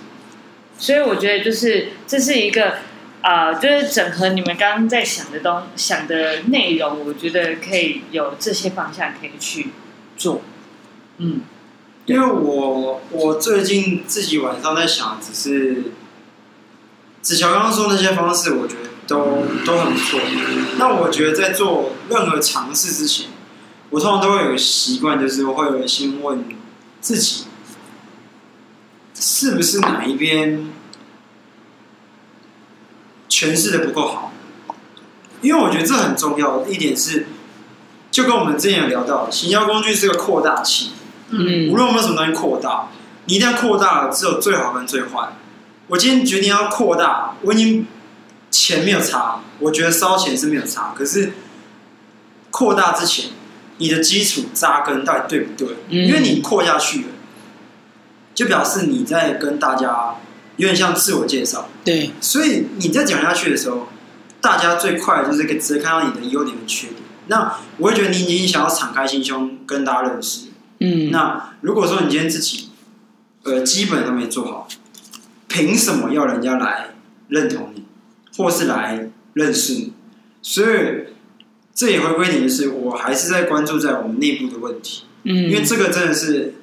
[0.77, 2.75] 所以我觉得，就是这是一个。
[3.21, 9.69] 啊、就是整合你们刚刚在想的东想的内容，我觉得可以有这些方向可以去
[10.17, 10.41] 做。
[11.17, 11.41] 嗯，
[12.07, 15.91] 因为我我最近自己晚上在想，只是
[17.21, 20.19] 子乔刚刚说那些方式，我觉得都都很不错。
[20.79, 23.27] 那我觉得在做任何尝试之前，
[23.91, 26.43] 我通常都会有个习惯，就是我会先问
[26.99, 27.43] 自己，
[29.13, 30.71] 是不是哪一边。
[33.41, 34.31] 诠释的不够好，
[35.41, 36.63] 因为我觉得这很重要。
[36.67, 37.25] 一点是，
[38.11, 40.91] 就跟我们之前有聊到，行销工具是个扩大器。
[41.29, 42.89] 嗯，无论我们有什么东西扩大，
[43.25, 45.29] 你一旦扩大了，只有最好跟最坏。
[45.87, 47.87] 我今天决定要扩大，我已经
[48.51, 50.93] 钱没有差，我觉得烧钱是没有差。
[50.95, 51.33] 可是
[52.51, 53.31] 扩大之前，
[53.77, 55.75] 你的基础扎根到底对不对？
[55.89, 57.07] 因为你扩下去了，
[58.35, 60.17] 就表示你在跟大家。
[60.61, 63.87] 有点像自我介绍，对，所以你在讲下去的时候，
[64.39, 66.99] 大家最快就是可以直接看到你的优点跟缺点。
[67.25, 71.09] 那我会觉得你已经想要敞开心胸跟大家认识，嗯。
[71.09, 72.69] 那如果说你今天自己，
[73.41, 74.67] 呃，基本都没做好，
[75.47, 76.91] 凭什么要人家来
[77.27, 77.83] 认同你，
[78.37, 79.93] 或是来认识你？
[80.43, 81.07] 所以
[81.73, 85.05] 这也回归点就是，我还是在关注在我们内部的问题。
[85.23, 86.53] 嗯，因为这个真的是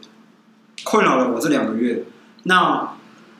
[0.85, 2.05] 困扰了我这两个月。
[2.45, 2.97] 那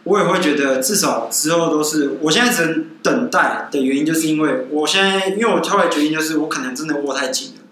[0.09, 7.63] 我也会觉得，至少之后都是我现在只能等待的原因，就是因为我现在，因为我后来决定，就是我可能真的握太紧了，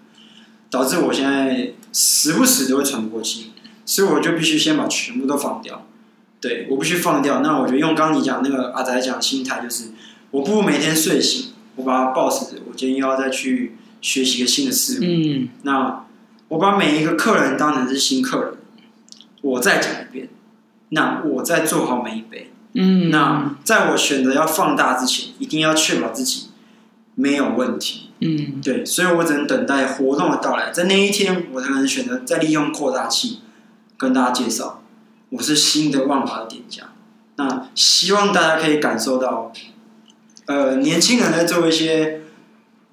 [0.69, 3.53] 导致我现在时不时都会喘不过气，
[3.85, 5.87] 所以我就必须先把全部都放掉。
[6.39, 7.41] 对，我必须放掉。
[7.41, 9.85] 那我觉得用刚你讲那个阿仔讲心态，就是
[10.29, 15.03] 我不如每天睡醒，我把它抱死，我今天又要再去学习一个新的事物。
[15.03, 16.05] 嗯，那
[16.49, 18.53] 我把每一个客人当成是新客人，
[19.41, 20.29] 我再讲一遍。
[20.89, 26.47] 那我再做好每一杯，嗯，那在我选择要放大之前，一定要确保自己
[27.15, 33.39] 没有问题，嗯，对，所以我只能等待活动的到来，在那一天，我才能选择再利用扩大器
[33.97, 34.81] 跟大家介绍，
[35.31, 36.83] 我是新的万华的店家。
[37.35, 39.51] 那希望大家可以感受到，
[40.45, 42.21] 呃，年轻人在做一些，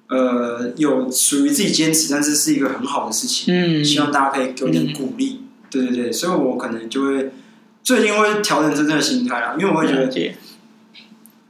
[0.09, 7.31] 呃，有属于自己坚持，但是是一个很好的事情，嗯，希望大家可以给我点鼓励，嗯，对对对，所以我可能就会。
[7.85, 10.35] 最近会调整真正的心态啦，因为我会觉得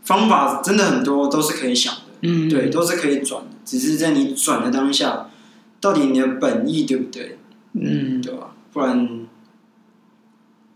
[0.04, 5.30] 方法真的很多都是可以想的，嗯，对，都是可以转的，只是在你转的当下，
[5.80, 7.38] 到底你的本意对不对？
[7.74, 8.54] 嗯，对吧？
[8.74, 9.26] 不然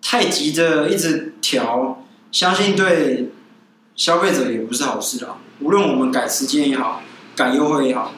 [0.01, 3.29] 太急着一直调，相信对
[3.97, 5.37] 消费者也不是好事啦。
[5.59, 7.01] 无论我们改时间也好，
[7.35, 8.13] 改优惠也好，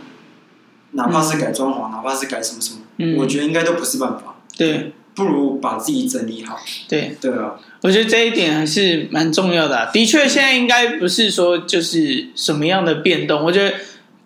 [0.92, 4.36] 哪怕是改装潢，哪怕是改什么什么，嗯，我觉得应该都不是办法。
[4.56, 4.94] 对。
[5.13, 6.58] 不如把自己整理好。
[6.88, 9.89] 对对啊，我觉得这一点还是蛮重要的啊。
[9.91, 13.43] 的确，现在应该不是说就是什么样的变动。
[13.43, 13.76] 我觉得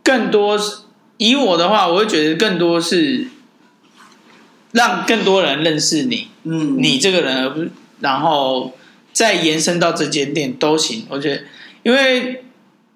[0.04, 0.60] 更多
[1.18, 3.28] 以我的话，我会觉得更多是
[4.74, 7.72] 让更多人认识你，嗯，你这个人，而不是
[8.02, 8.74] 然后
[9.12, 11.06] 再延伸到这间店都行。
[11.10, 11.42] 我觉得，
[11.84, 12.44] 因为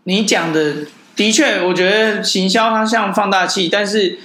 [0.03, 0.75] 你讲的
[1.15, 4.19] 的确，我觉得行销它像放大器，但是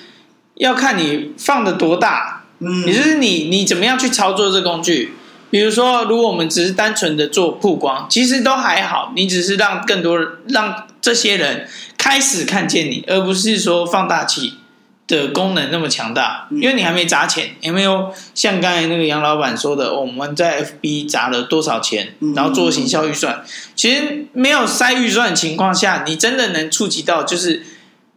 [0.56, 2.33] 要看你放的多大。
[2.60, 5.14] 嗯，也就是你你怎么样去操作这工具？
[5.50, 9.12] 比如说，如果我们只是单纯的做曝光，其实都还好。
[9.14, 14.54] 你只是让更多让这些人开始看见你，而不是说放大器
[15.06, 16.48] 的功能那么强大。
[16.50, 23.44] 因为你还没砸钱，也没有像刚才那个杨老板说的，我们在 FB 砸了多少钱，然后做行销预算。
[23.76, 27.62] 其实没有塞预算的情况下，你真的能触及到就是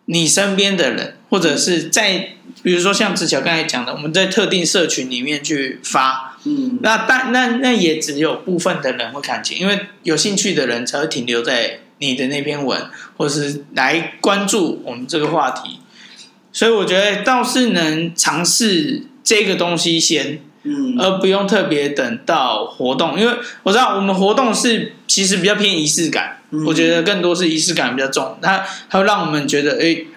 [0.06, 2.30] 你身边的人，或者是在。
[2.68, 12.78] 比如说像子乔刚才讲的，我们在特定社群里面去发，嗯，那但那那也只有部分的人会看见，因为有兴趣的人才会停留在你的那篇文，
[13.16, 15.80] 或是来关注我们这个话题。
[16.52, 29.84] 所以我觉得倒是能尝试这个东西先，嗯，而不用特别等到活动，因为我知道我们活动是其实比较偏仪式感，嗯，我觉得更多是仪式感比较重，它它会让我们觉得哎。
[29.86, 30.08] 诶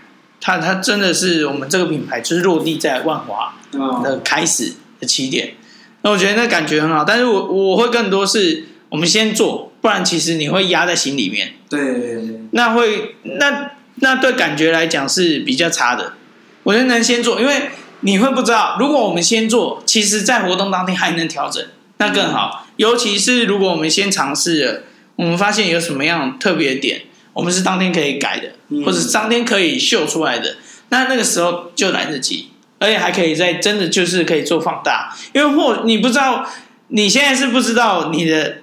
[0.40, 3.54] 它它真的是我们这个品牌，就是落地在万华
[4.02, 5.54] 的开始的起点。
[6.02, 11.52] 那我觉得那感觉很好，但是我我会更多是我们先做，不然其实你会压在心里面。
[11.68, 16.14] 对对对，那会那那对感觉来讲是比较差的。
[16.62, 21.62] 我觉得能先做，因为你会不知道，如果我们先做，其实在活动当天还能调整，
[21.98, 22.66] 那更好。
[22.76, 24.82] 尤其是如果我们先尝试了，
[25.16, 27.02] 我们发现有什么样特别点。
[27.32, 30.56] 我们是当天可以改的，或者是当天可以秀出来的，
[30.88, 36.44] 那那个时候就来得及，而且还可以在真的就是可以做放大，因为或你不知道
[36.88, 38.58] 你现在是不知道你的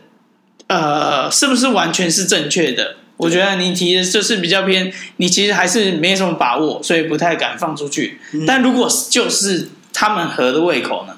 [0.67, 8.19] 呃是不是完全是正确的，我觉得你提的就是比较偏，你其实还是没什么把握，所以不太敢放出去。
[8.45, 11.13] 但如果就是他们合的胃口呢，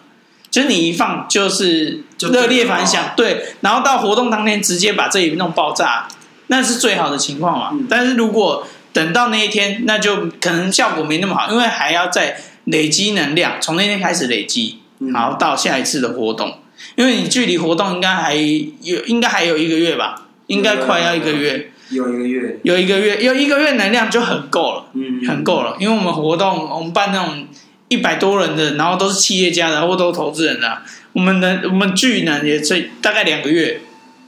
[0.52, 6.08] 就是你一放就是热烈反响，对，然后到活动当天直接把这里弄爆炸。
[6.52, 14.80] 那是最好的情况嘛，但是如果等到那一天，那就可能效果没那么好，因为还要再累积能量，从那天开始累积，
[15.14, 16.58] 然后到下一次的活动，
[16.96, 27.48] 因为你距离活动应该还有，应该还有一个月吧，应该快要一个月，有一个月，有一个月，有一个月能量就很够了，嗯，很够了，因为我们活动，我们办那种
[27.90, 30.80] 一百多人的，然后都是企业家的，或都是投资人的，
[31.14, 33.82] 我们能，我们聚能也最大概两个月，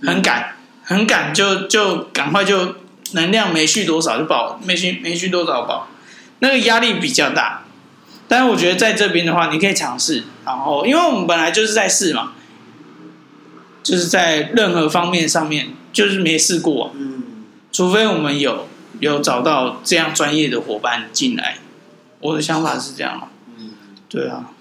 [0.03, 0.51] 很赶。
[0.83, 2.75] 很赶，就就赶快就
[3.13, 5.87] 能量没续多少就爆，没续没续多少爆，
[6.39, 7.63] 那个压力比较大。
[8.27, 10.23] 但是我觉得在这边的话，你可以尝试。
[10.45, 12.33] 然后，因为我们本来就是在试嘛，
[13.83, 16.91] 就是在任何方面上面就是没试过。
[16.95, 17.23] 嗯，
[17.71, 18.67] 除非我们有
[18.99, 21.57] 有找到这样专业的伙伴进来。
[22.19, 23.29] 我的想法是这样。
[23.57, 23.71] 嗯，
[24.09, 24.51] 对啊。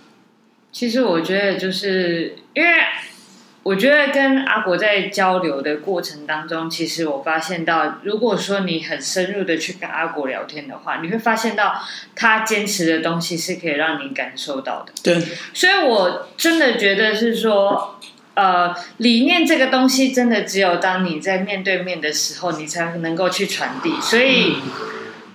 [0.73, 2.71] 其实我觉得就是因为。
[3.63, 11.83] 我觉得跟阿国在交流的过程当中，其实我发现到，如果说你很深入的去跟阿国聊天的话，你会发现到
[12.17, 14.93] 他坚持的东西是可以让你感受到的。
[15.03, 18.01] 对，所以我真的觉得是说，
[18.33, 23.93] 呃，理念这个东西，真的只有当你在面对面的时候，你才能够去传递。
[24.01, 24.57] 所以，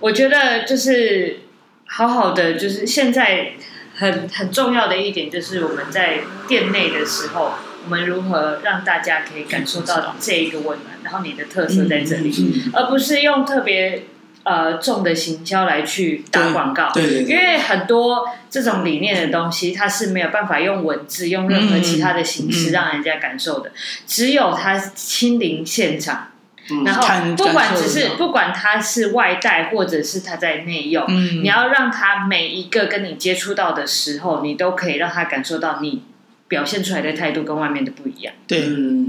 [0.00, 1.42] 我觉得就是
[1.86, 3.52] 好好的，就是现在
[3.94, 7.52] 很很重要的一点，就是我们在店内的时候。
[7.86, 10.98] 我们如何让大家可以感受到这一个温暖？
[11.04, 12.32] 然后你的特色在这里，
[12.72, 14.02] 而不是用特别
[14.42, 16.90] 呃重的行销来去打广告。
[16.92, 23.70] 对，对，对，因为很多这种理念的东西，它是没有办法用文字、用任何其他的形式让人家感受的。
[23.70, 26.32] 嗯嗯、只有他亲临现场，
[26.68, 36.02] 嗯、然后不管只是不管他是外带或者是他在内用，嗯、你要让他每一个跟你接触到的时候，你都可以让他感受到你。
[36.48, 38.68] 表现出来的态度跟外面的不一样，对，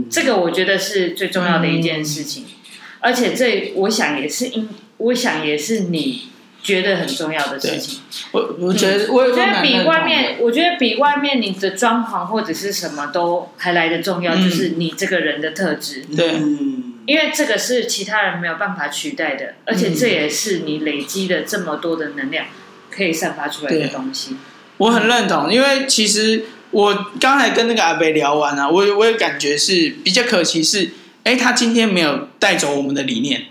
[0.09, 2.49] 这个我觉得是最重要的一件事情，嗯、
[2.99, 6.29] 而且这我想也是因，我想也是你
[6.63, 7.99] 觉得很重要的事情。
[8.31, 16.05] 我我觉得、嗯、我觉得比外面，我觉得比外面你的装潢或者是什么都还来的重要，嗯、就是你这个人的特质。
[16.15, 16.41] 对，
[17.05, 22.47] 因为这个是其他人没有办法取代的，而且这也是你累积的这么多的能量
[22.89, 24.37] 可以散发出来的东西。
[24.77, 26.45] 我很认同，因为其实。
[26.77, 30.91] 我刚才跟那个阿伯聊完啊，我我有感觉是比较可惜是，
[31.23, 33.45] 哎，他今天没有带走我们的理念，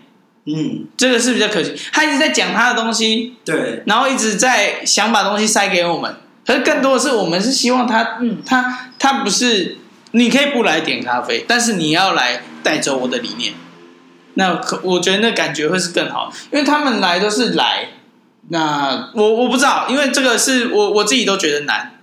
[0.45, 1.75] 嗯，这个是比较可惜。
[1.93, 6.15] 他一直在讲他的东西，对，然后一直在想把东西塞给我们，
[6.47, 9.79] 可是更多的是我们是希望他，嗯，他他不是，
[10.13, 13.55] 你可以不来点咖啡，但是你要来带走我的理念，
[14.35, 17.89] 那可我觉得那感觉会是更好，因为他们来都是来，
[18.51, 21.95] 那我我不知道，因为这个是我我自己都觉得难。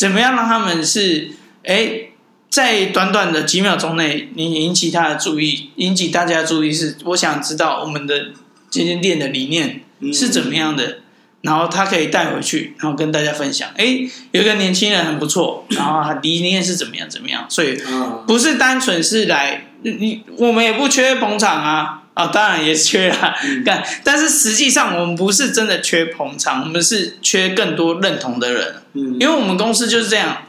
[0.00, 1.30] 怎么样让他们是
[1.62, 2.04] 哎，
[2.48, 8.30] 在短短的几秒钟内，你引起他的注意，引起大家的注意是，我想知道我们的
[8.70, 11.02] 这间店的理念是怎么样的，嗯、
[11.42, 13.68] 然后他可以带回去，然后跟大家分享。
[13.76, 13.98] 哎，
[14.30, 17.78] 有一个年轻人很不错， 然后他理念是怎么样怎么样，所以
[18.26, 21.98] 不是单纯是来你，我们也不缺捧场啊。
[22.14, 28.79] 啊、哦，当然也缺啦，干、嗯，但是实际上我们不是真的缺捧场，我们是缺更多认同的人。
[28.92, 30.42] 嗯，因为我们公司就是这样，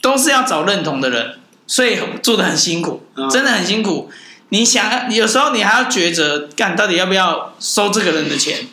[0.00, 4.10] 都是要找认同的人，所以做的很辛苦，哦、真的很辛苦。
[4.50, 8.66] 你想，有时候你还要抉择，干到底要不要收这个人的钱？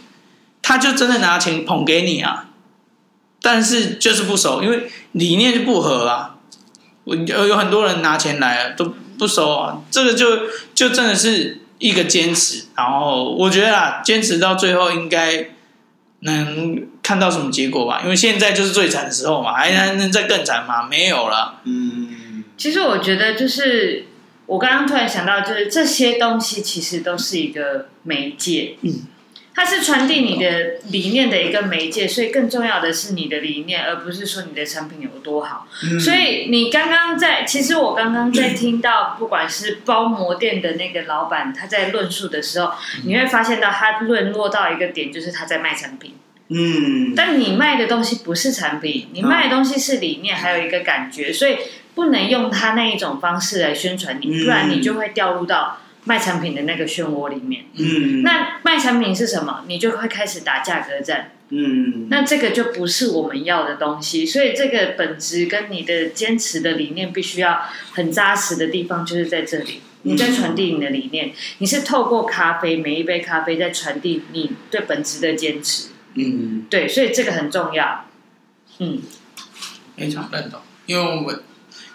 [0.61, 2.49] 他就真的拿钱捧给你啊，
[3.41, 6.35] 但是就是不收，因为理念就不合啊。
[7.03, 11.61] 我有有很多人拿钱来了都不收啊，这个就就真的是。
[11.77, 15.49] 一个坚持，然后我觉得啊，坚持到最后应该
[16.21, 18.01] 能看到什么结果吧？
[18.03, 20.87] 因为现在就是最惨的时候嘛，还能能再更惨吗？
[20.89, 21.61] 没有了。
[21.65, 24.05] 嗯，其实我觉得就是
[24.45, 28.77] 我刚刚突然想到，就是这些东西其实都是一个媒介。
[28.81, 29.07] 嗯。
[29.55, 35.65] 它是传递你的理念的一个媒介，所以更重要的是你的理念，而不是说你的产品有多好。
[35.83, 42.73] 嗯、所以你刚刚在，其实我刚刚在听到，不管是包膜店的那个老板他在论述的时候，
[43.05, 46.15] 你会发现到他论落到一个点，就是他在卖产品。
[46.49, 47.13] 嗯。
[47.15, 51.59] 但你卖的东西不是产品，你卖的东西是理念，还有一个感觉，所以
[51.95, 55.77] 不能用他那一种方式来宣传你，不然你就会掉入到。
[56.05, 59.63] 卖产品的那个漩涡里面，嗯，那卖产品是什么？
[59.67, 64.23] 你就会开始打价格战，嗯，那这个就不是我们要的东西。
[64.23, 67.59] 所以这个本质跟你的坚持的理念必须要
[67.93, 69.81] 很扎实的地方，就是在这里。
[70.03, 78.05] 你在传递你的理念，你是透过咖啡每一杯咖啡在传递你对本质的坚持，嗯，对，所以这个很重要，
[78.77, 79.01] 嗯，
[79.97, 81.41] 非常认同，因为我们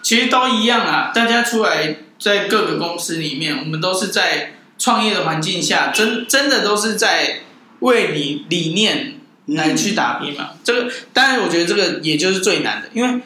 [0.01, 1.95] 其实都一样啊，大家出来。
[2.21, 7.39] 在各个公司里面，我们都是在创业的环境下，真真的都是在
[7.79, 9.15] 为你理念
[9.47, 10.51] 来去打拼嘛。
[10.51, 13.21] 嗯、这个当然，我觉得这个也就是最难的，因为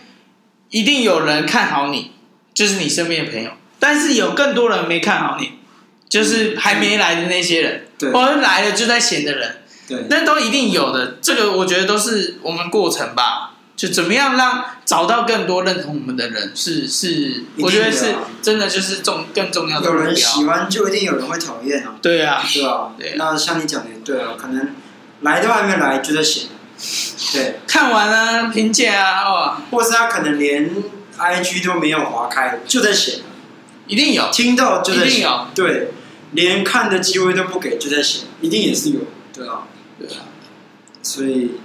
[0.69, 2.11] 一定有人看好你，
[2.53, 5.51] 就是你身边的朋友，但是有更多人没看好你，
[6.07, 9.57] 就是还没来的那些人，对，或者来了就在闲的人，
[9.89, 11.17] 对，那都一定有的。
[11.21, 13.51] 这个我觉得都是我们过程吧。
[13.75, 19.89] 就怎么样让找到更多认同我们的人是是，我觉得是真的就是重更重要的。
[19.89, 21.95] 有人喜欢就一定有人会讨厌啊。
[22.01, 23.15] 对啊，对啊，对。
[23.17, 24.73] 那像你讲的对啊，可能
[25.21, 26.47] 来都还没来就在写，
[27.33, 30.71] 对，看完啊，评价啊，哦，或是他可能连
[31.17, 33.19] IG 都没有划开就在写，
[33.87, 34.29] 一定有。
[34.31, 35.89] 听到就在写，对，
[36.31, 39.01] 连看的机会都不给就在写，一定也是有，
[39.33, 39.63] 对啊，
[39.99, 40.23] 对啊，
[41.03, 41.59] 所以。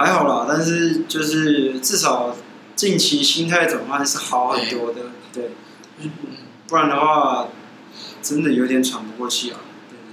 [0.00, 2.34] 还好啦，但是就是至少
[2.74, 5.50] 近期心态转换是好很多的，对，
[6.66, 7.48] 不然的话
[8.22, 9.60] 真的有点喘不过气啊，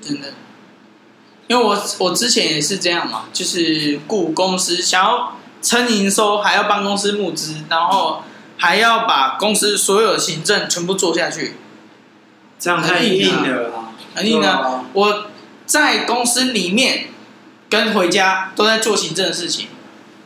[0.02, 0.34] 真的。
[1.48, 8.24] 因为我我之前也是这样嘛，就是雇公司想要撑营收，还要帮公司募资，然后
[8.58, 11.56] 还要把公司所有的行政全部做下去，
[12.60, 14.84] 这样太硬了，很硬啊！
[14.92, 15.28] 我
[15.66, 17.06] 在公司里面
[17.70, 19.68] 跟回家都在做行政的事情，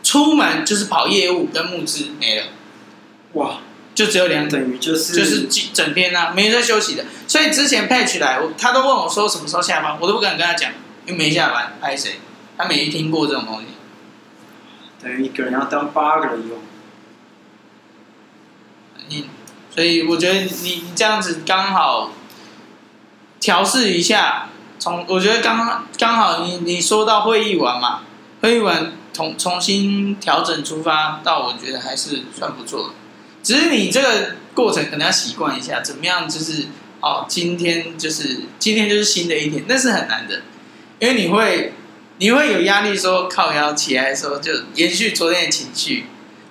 [0.03, 2.47] 出门就是跑业务跟募资没了，
[3.33, 3.57] 哇，
[3.93, 7.05] 就只有两等于就是就是整天啊，没人在休息的。
[7.27, 10.71] 所以之前 Patch 来，他都问我说什么时候下班，我都不敢跟他讲。
[11.07, 12.19] 又没下班，拍谁？
[12.55, 13.65] 他没听过这种东西。
[15.01, 16.59] 等于一个人要当八个人用。
[19.09, 19.25] 你，
[19.73, 22.11] 所以我觉得你你这样子刚好
[23.39, 28.01] 调试一下，从我觉得刚刚好你你说到会议完嘛，
[28.41, 32.93] 会议完重重新调整出发，到我觉得还是算不错的。
[33.43, 36.29] 只是你这个过程可能要习惯一下，怎么样？
[36.29, 36.67] 就是
[37.01, 40.41] 哦，今天就是今天就是新的一天，那是很难的。
[40.99, 41.73] 因为你会，
[42.19, 46.05] 你会有压力，说靠腰起来的时候就延续昨天的情绪，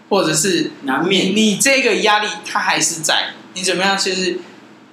[0.08, 3.96] 或者是难免你，这个压力它还是在，你怎么样？
[3.96, 4.40] 就是，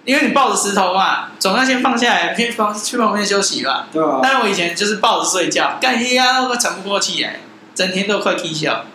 [0.06, 3.88] 因为你抱着石头嘛，总要先放下来，去放去旁边休息吧。
[3.92, 4.20] 对啊。
[4.22, 7.40] 但是我以前就是抱着睡觉，干一压都喘不过气来，
[7.78, 8.88] 整天都快踢笑。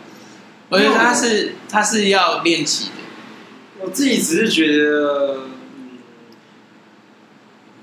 [0.68, 2.92] 我觉得他是他是要练习的。
[3.80, 5.36] 我自己只是觉得。
[5.36, 5.48] 嗯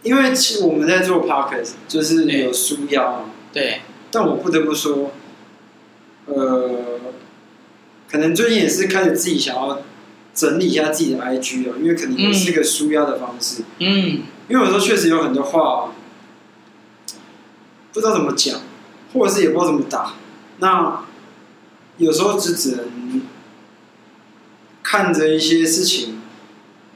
[0.02, 3.82] 因为其实我们在做 podcast 就是有书腰，对。
[4.10, 5.12] 但我不得不说，
[6.26, 7.02] 呃，
[8.10, 9.82] 可能最近也是开始自己想要
[10.34, 13.64] 整理一下自己的 IG 了，因为可能也是个书腰的方式。
[13.80, 14.22] 嗯。
[14.48, 15.94] 因为有时候确实有很多话
[17.92, 18.62] 不知道怎么讲，
[19.14, 20.14] 或者是也不知道怎么打。
[20.60, 21.04] 那
[21.98, 23.22] 有时候只只能
[24.84, 26.16] 看着一些事情。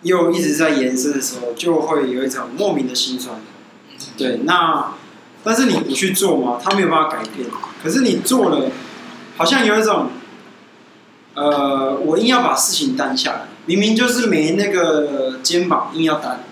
[0.03, 3.39] 又一直在延伸的时候，就会有一种莫名的心酸。
[4.18, 4.95] 对，那
[5.45, 7.49] 但是你不去做嘛，他没有办法改变。
[7.82, 8.70] 可是你做了，
[9.38, 10.09] 好像有一种，
[11.36, 16.43] 呃，我硬要把事情担下来，明明就是没那个肩膀，硬要担。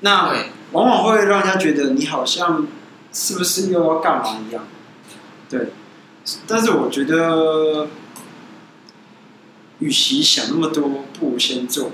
[0.00, 0.34] 那
[0.72, 2.66] 往往会让人家觉得你好像
[3.12, 4.64] 是不是又要干嘛一样。
[5.48, 5.68] 对，
[6.46, 7.88] 但是我觉得，
[9.78, 11.90] 与其想那么多，不如先做。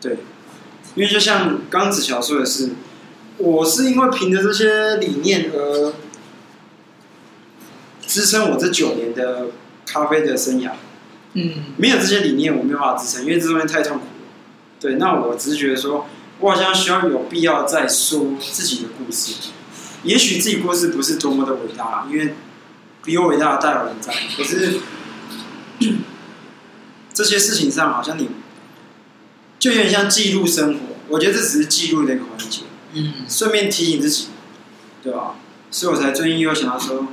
[0.00, 0.18] 对，
[0.94, 2.70] 因为就像刚子乔说的是，
[3.38, 5.92] 我是因为凭着这些理念而
[8.06, 9.48] 支撑我这九年的
[9.84, 10.72] 咖啡的生涯。
[11.34, 14.10] 嗯，没有这些理念，我没有办法支撑，因为这东西太痛苦了。
[14.80, 16.06] 对，那我只是觉得说，
[16.40, 19.34] 我好像需要有必要再说自己的故事。
[20.04, 22.34] 也许自己故事不是多么的伟大，因为
[23.06, 24.12] 比我伟大的大有人在。
[24.36, 24.80] 可是
[27.14, 28.28] 这些事情上，好像你。
[29.58, 32.60] 就有点像记录生活，我觉得这只是记录的一个环节，
[32.92, 34.26] 嗯，顺便提醒自己，
[35.02, 35.36] 对吧？
[35.70, 37.08] 所以我才最近又想到说，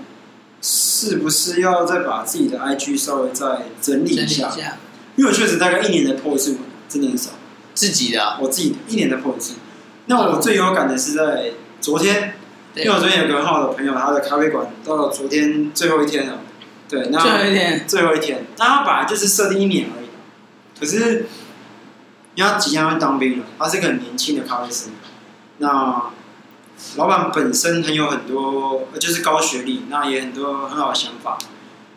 [0.62, 4.50] 是不是要再把自己的 IG 稍微再整理一下？
[4.50, 4.78] 一下
[5.16, 6.58] 因为我确实大概一年的 po 一次，
[6.90, 7.32] 真的很少。
[7.74, 9.54] 自己的、啊，我自己的一年的 po 一次。
[10.08, 12.36] 那我最有感的是在昨天，
[12.76, 16.40] 因为我昨天有个很好的朋友，他的咖啡馆到了昨天最后一天了。
[16.90, 20.08] 对，那最后一天，最后一天，那他本来就是设定一年而已，
[20.80, 21.26] 可是。
[22.36, 24.90] 因为他即将要当兵了，他是一个很年轻的咖啡师。
[25.60, 26.06] 那
[26.96, 31.38] 老板本身很有很多，就是高学历，那也很多很好的想法。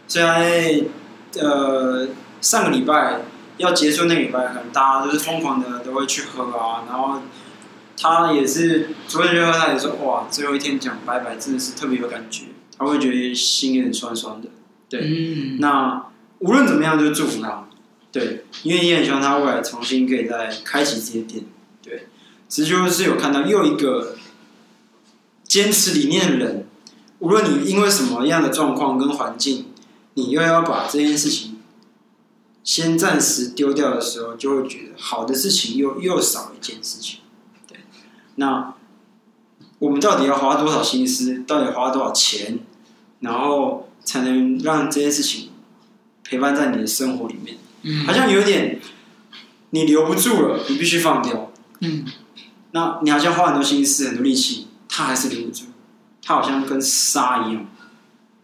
[0.07, 2.09] 所以在呃
[2.43, 3.22] 上个礼拜
[3.57, 6.85] 要结束那个礼拜，可能大家都是疯狂的都会去喝啊。
[6.87, 7.22] 然后
[7.97, 12.44] 他也是昨天就和，他也说哇，最后一天讲拜拜真的是特别有感觉，
[12.78, 14.49] 他会觉得心有点酸酸的。
[14.88, 16.07] 对，嗯、那
[16.38, 17.68] 无论怎么样，就祝福他。
[18.12, 21.44] 对，因为也很希望他未来重新可以再开启这些店。
[21.82, 22.07] 对，
[22.49, 24.16] 其实就是有看到又一个
[25.44, 26.66] 坚持理念的人，
[27.18, 29.66] 无论你因为什么样的状况跟环境，
[30.14, 31.59] 你又要把这件事情
[32.64, 37.20] 先暂时丢掉的时候，就会觉得好的事情又又少一件事情。
[38.37, 38.74] 对，那
[39.78, 42.59] 我们到底要花多少心思，到底花多少钱，
[43.20, 45.51] 然后才能让这件事情
[46.24, 47.59] 陪伴在你的生活里面？
[48.07, 48.80] 好像有点，
[49.70, 51.53] 你留不住了，你必须放掉。
[51.80, 52.05] 嗯，
[52.72, 55.66] 那你好像花很多心思、很多力气，它还是留不住。
[56.22, 57.66] 它好像跟沙一样，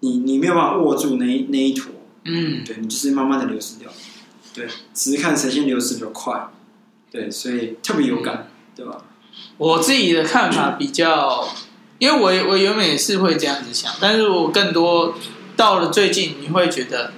[0.01, 1.93] 你你没有办法握住那一那一坨。
[2.25, 3.91] 嗯，对，你就是慢慢的流失掉。
[4.55, 6.51] 对，只是看谁先流失比较快。
[7.11, 9.05] 对，所以特别有感，对吧？
[9.57, 11.49] 我自己的看法比较，
[11.99, 15.15] 因为我我原本也是会这样子想，但是我更多
[15.57, 17.13] 到了最近，你会觉得。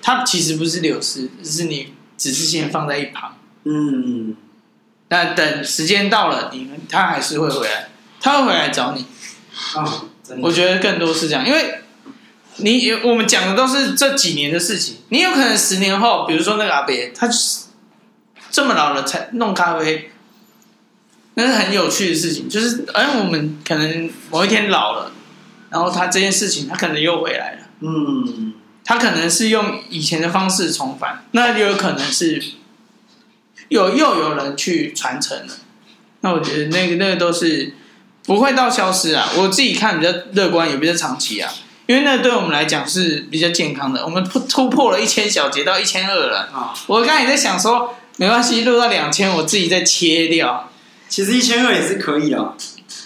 [0.00, 3.36] 它其实不是流失，只是你只是先放在一旁。
[3.64, 4.36] 嗯，
[5.08, 7.88] 那等时间到了，你们他还是会回来，
[8.20, 9.04] 他会回来找你。
[9.74, 10.04] 啊，
[10.40, 11.80] 我觉得更多是这样，因为
[12.58, 17.28] 你我们讲的都是这几年的事情，你有可能十年后，比如说那个阿伯，他
[18.52, 20.12] 这么老了才弄咖啡，
[21.36, 22.48] 那是很有趣的事情。
[22.48, 25.12] 就是，哎，我们可能某一天老了，
[25.70, 27.58] 然后他这件事情，他可能又回来了。
[27.80, 28.52] 嗯，
[28.84, 32.42] 他可能是用以前的方式重返，那就有可能是
[33.68, 35.52] 有又有人去传承了。
[36.20, 37.72] 那我觉得那个那个都是。
[38.26, 39.30] 不会到消失啊！
[39.36, 41.48] 我自己看比较乐观，也比较长期啊，
[41.86, 44.04] 因为那对我们来讲是比较健康的。
[44.04, 46.74] 我们突突破了一千小节到一千二了啊！
[46.88, 50.68] 我刚才也在想说，没关系，录到两千，我自己再切掉。
[51.08, 52.54] 其实一千二也是可以啊，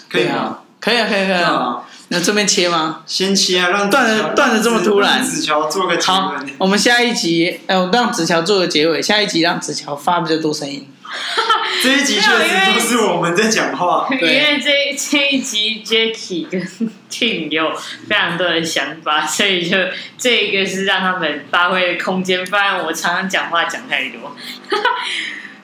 [0.09, 1.83] 可以啊，可以啊，可以可以啊。
[2.09, 3.03] 那这边切吗？
[3.05, 5.23] 先切啊，让断的断的这么突然。
[5.23, 6.13] 子乔做个结尾。
[6.13, 9.01] 好，我们下一集，哎，我让子乔做个结尾。
[9.01, 10.87] 下一集让子乔发比较多声音。
[11.83, 16.61] 这一集确实都是我们在讲话，因为这这一集 Jacky 跟
[17.09, 17.73] Tim 有
[18.07, 19.77] 非常多的想法，所以就
[20.17, 24.35] 这个是让他们发挥的空间，不然我常常讲话讲太多。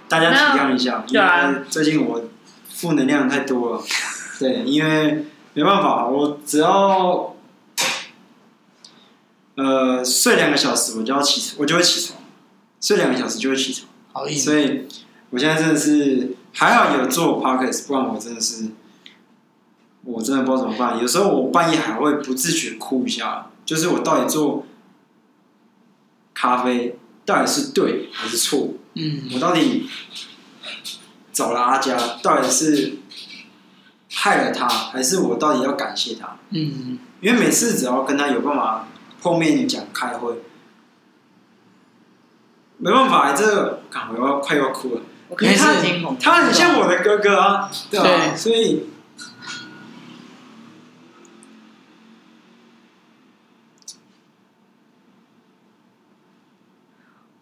[0.08, 2.22] 大家体谅一下，因为，最近我
[2.70, 3.84] 负能量太多了，
[4.39, 7.36] 对，因为没办法，我只要
[9.55, 12.20] 呃睡两个小时，我就要起床，我就会起床，
[12.80, 14.88] 睡两个小时就会起床，好，所以。
[15.30, 18.68] 我现在真的是还好有做 podcast，不然我真的是，
[20.05, 20.97] 我真的不知道怎么办。
[21.01, 24.66] 有时候我半夜还会不自觉哭一下，就是我到底做
[26.34, 28.70] 咖啡到底是对还是错？
[28.98, 29.88] 嗯，我到底
[31.32, 32.98] 找了阿佳，到底是
[34.12, 36.38] 害了他，还是我到底要感谢他？
[36.50, 38.88] 嗯，因为每次只要跟他有办法
[39.22, 40.34] 碰面讲开会，
[42.78, 43.84] 没办法，这个
[44.16, 45.02] 我要快要哭了。
[45.41, 45.74] 因为他
[46.20, 48.06] 他很像我的哥哥啊，对吧？
[48.06, 48.88] 对，所以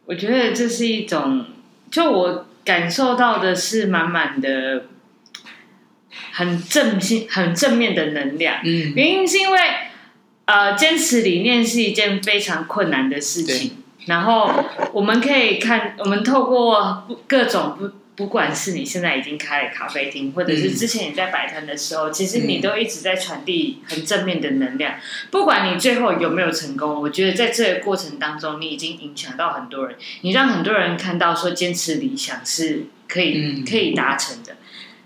[0.05, 1.45] 我觉得这是一种，
[1.91, 4.85] 就我感受到的是满满的
[6.31, 8.57] 很正性、很正面的能量。
[8.63, 9.59] 嗯，原因是因为
[10.45, 13.77] 呃，坚持理念是一件非常困难的事情。
[14.05, 24.95] 然后我们可以看，我们透过各种不，不管是你现在已经开了咖啡厅，或者是之前你在摆摊的时候，其实你都一直在传递很正面的能量。
[25.31, 34.55] 不管你最后有没有成功，我觉得在这个过程当中，你已经影响到很多人，你让很多人看到说坚持理想是可以可以达成的，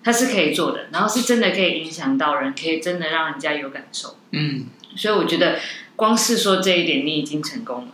[0.04, 4.18] 它是可以做的，然后是真的可以影响到人，可以真的让人家有感受。
[4.32, 5.58] 嗯，所以我觉得
[5.96, 7.88] 光是说这一点，你已经成功了。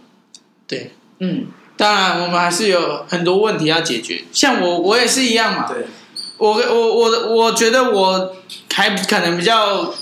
[0.67, 1.45] 对，嗯，
[1.77, 4.23] 当然，我们还是有很多问题要解决。
[4.31, 5.65] 像我，我也是一样嘛。
[5.67, 5.85] 对，
[6.37, 8.33] 我我我我觉得我
[8.73, 9.93] 还可能比较，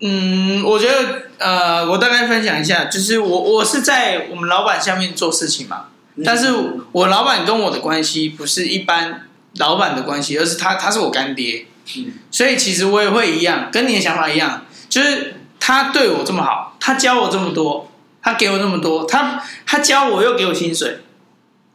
[0.00, 6.48] 嗯，我觉得呃，我大概分享一下，就是我我是在我们老板下面做事情嘛，嗯、但是
[6.92, 11.66] 我老板跟我的关系不是一般老板的关系，而是他他是我干爹，
[11.98, 17.89] 嗯，所以其实我也会一样，跟你的想法一样，就是他对我这么好，他教我这么多。
[18.22, 20.98] 他给我那么多，他他教我又给我薪水，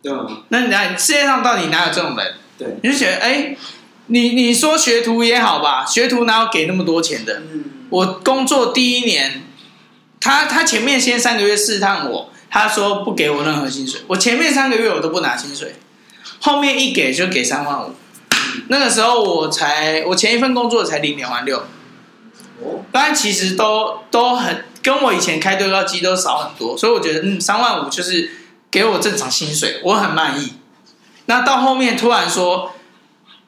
[0.01, 0.43] 对吗？
[0.49, 2.35] 那你来世界上到底哪有这种人？
[2.57, 3.55] 对，你就觉得哎，
[4.07, 7.41] 你你说学徒也好吧，学徒哪有给那么多钱的？
[7.51, 9.43] 嗯，我工作第一年，
[10.19, 15.75] 他他前面先三个月试探我，他说不给我任何薪水，我前面三个月我都不拿薪水，
[16.39, 17.93] 后面一给就给三万五，
[18.67, 21.65] 那个时候我才我前一份工作才领两万六，
[22.61, 24.65] 哦，当然其实都都很。
[24.85, 28.29] 跟我以前开对高机都少很多，所以我觉得嗯，三万五就是
[28.69, 30.53] 给我正常薪水，我很满意。
[31.25, 32.71] 那到后面突然说，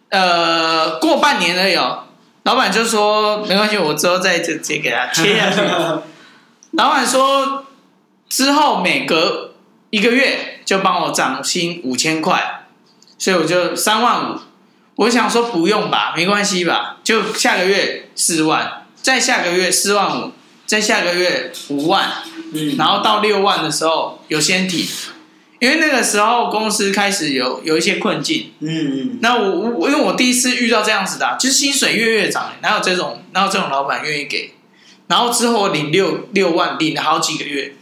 [0.10, 2.00] 呃，过半年了有，
[2.42, 5.62] 老板就说没关系，我之后再直接给他切下去。
[6.74, 7.68] 老板说
[8.28, 9.54] 之后每隔
[9.92, 12.66] 一个月就帮我涨薪五千块，
[13.20, 14.40] 所以我就三万五。
[14.96, 20.34] 我想说不用吧，没关系吧，就下个月四万，再下个月四万五。
[20.66, 22.12] 在下个月五万，
[22.54, 24.86] 嗯，然后到六万的时候有先提，
[25.60, 34.52] 因为那个时候公司开始有有一些困境，嗯嗯，那我我因为我第一次遇到这样子的，啊，就是薪水月月涨，哪有这种哪有这种老板愿意给？
[35.08, 37.76] 然后之后我领六六万，领了好几个月，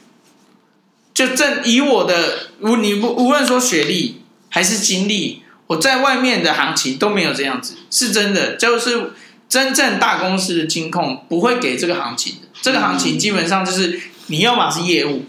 [1.11, 9.13] 就正以我的无你不无论说学历还是经历，我在外面的行情都没有这样子，是真的，就是
[9.47, 12.47] 真正大公司的金控不会给这个行情的。
[12.61, 15.25] 这个行情基本上就是你要么是业务，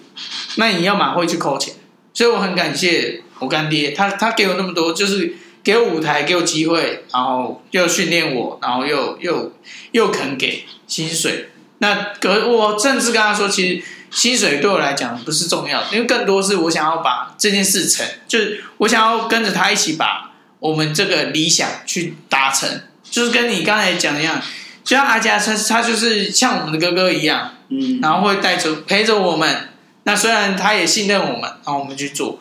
[0.56, 1.74] 那你要么会去扣钱。
[2.14, 9.52] 所以我很感谢我干爹，他他给我那么多，就是给我舞台，给我机会，然后又训练我，然后又又
[9.92, 11.50] 又肯给薪水。
[11.78, 22.80] 那可我甚至跟他说，其实薪水对我来讲不是重要的，因为更多是我想要把这件事成，就是我想要跟着他一起把我们这个理想去达成。
[23.10, 24.40] 就是跟你刚才讲的一样，
[24.84, 29.68] 就像阿佳，他他就是像我们的哥哥一样，嗯，然后会带着陪着我们。
[30.04, 32.38] 那虽然他也信任我们，然后我们去做，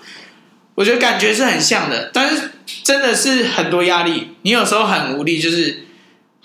[0.75, 2.51] 我觉得感觉是很像的，但是
[2.83, 4.35] 真的是很多压力。
[4.43, 5.85] 你有时候很无力，就是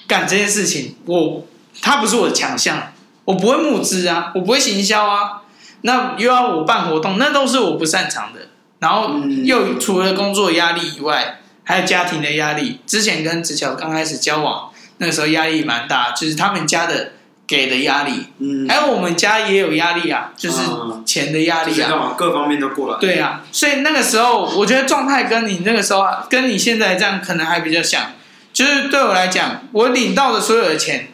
[0.06, 1.46] 干这件事情，我
[1.82, 2.92] 他不是我的强项，
[3.26, 5.42] 我不会募资啊，我不会行销啊，
[5.82, 8.48] 那又要我办活动，那都是我不擅长的。
[8.78, 11.39] 然后又除了工作压力以外，
[11.70, 12.80] 还有家庭的压力。
[12.86, 17.12] 之前跟子乔刚开始交往，那个时候压力蛮大，就是他们家的。
[17.50, 20.58] 给的压力，嗯，还有我们家也有压力啊，就是
[21.04, 23.00] 钱的压力啊，各方面都过来。
[23.00, 28.12] 对啊，所以那个时候，我觉得状态跟你那个时候，跟你现在这样可能还比较像。
[28.52, 31.08] 就是对我来讲，我领到的所有的钱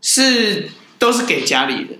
[0.00, 1.96] 是都是给家里的，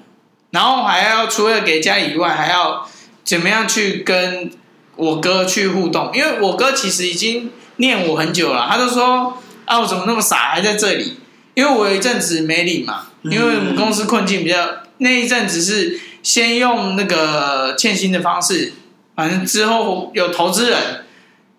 [0.53, 2.89] 然后还要除了给家以外，还要
[3.25, 4.53] 怎么样去跟
[4.95, 6.13] 我哥去互动？
[6.15, 11.19] 因为我哥其实已经念我很久了，他就说啊，我怎么那么傻，还在这里？
[11.55, 13.07] 因为我有一阵子没领嘛。
[13.25, 14.69] 因为我们公司困境比较，
[14.99, 18.75] 那一阵子是先用那个欠薪的方式，
[19.17, 21.07] 反正之后有投资人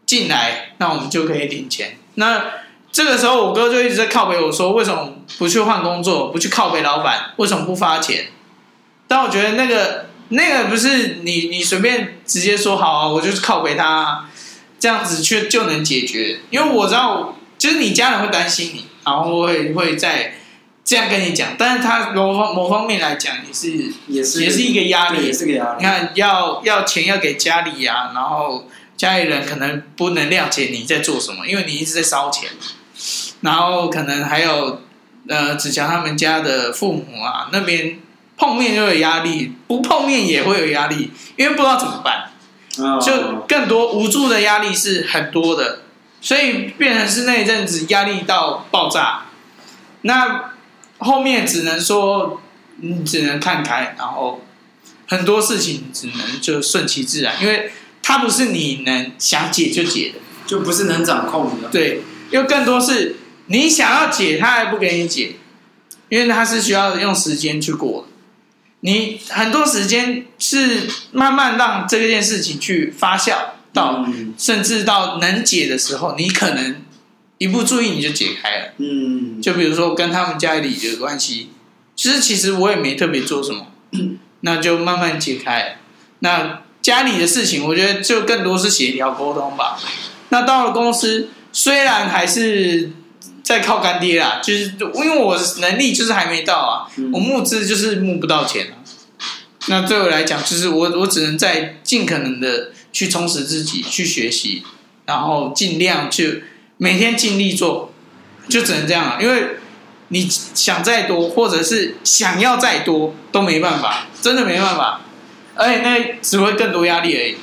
[0.06, 1.98] 进来，那我们就可以领钱。
[2.14, 2.46] 那
[2.92, 8.28] 这个时候我哥就一直在靠北我说，为什么不去换工作，不去靠北老板，为什么不发钱？
[9.08, 14.30] 但我觉得那个那个不是你你随便直接说好啊，我就是靠北他，
[14.86, 16.42] 这样子却就能解决。
[16.52, 20.36] 因为我知道，就是你家人会担心你，然后会会在。
[20.88, 25.78] 这样跟你讲，但是他某方某方面来讲也是也是也是一个压力，也是个压力。
[25.80, 32.52] 你看，要要钱要给家里呀、啊，然后家里人可能不能谅解你在做什么，因为你一直在烧钱。
[33.42, 34.84] 然后可能还有
[35.28, 37.98] 呃，子强他们家的父母啊，那边
[38.38, 42.30] 碰面就有压力，不碰面也会有压力，因为不知道怎么办，
[43.02, 45.82] 就更多无助的压力是很多的，
[46.22, 49.26] 所以变成是那一阵子压力到爆炸。
[50.02, 50.52] 那。
[50.98, 52.42] 后面只能说，
[52.78, 54.46] 你只能看开，然后
[55.10, 57.70] 很多事情只能就顺其自然，因为
[58.02, 61.68] 它不是你能想解就解的，就不是能掌控的。
[61.68, 62.02] 对，
[62.32, 63.18] 因为更多是
[63.48, 65.36] 你想要解，他还不给你解，
[66.08, 68.15] 因为他是需要用时间去过的。
[68.86, 73.36] 你很多时间是慢慢让这件事情去发酵
[73.74, 76.78] 到，嗯、甚至到能解的时候，你可能。
[77.38, 81.50] 一不注意你就解开了，嗯，就比如说跟他们家里的关系，
[81.94, 83.68] 其实其实我也没特别做什么，
[84.40, 85.78] 那就慢慢解开。
[86.20, 89.78] 那家里的事情，我觉得就更多是协调沟通吧。
[90.30, 92.92] 那到了公司，虽然还是
[93.46, 98.82] 在靠干爹啦，就是因为我能力就是还没到啊，我募资就是募不到钱啊。
[99.68, 104.64] 那对我来讲，就是我我只能在尽可能的去充实自己，去学习，
[105.06, 106.46] 然后尽量去。
[106.78, 107.94] 每天尽力做，
[108.50, 109.24] 就只能这样了。
[109.24, 109.52] 因为
[110.10, 115.00] 你想再多，或者是想要再多，都没办法，真的没办法。
[115.56, 117.38] 而且那只会更多压力而已。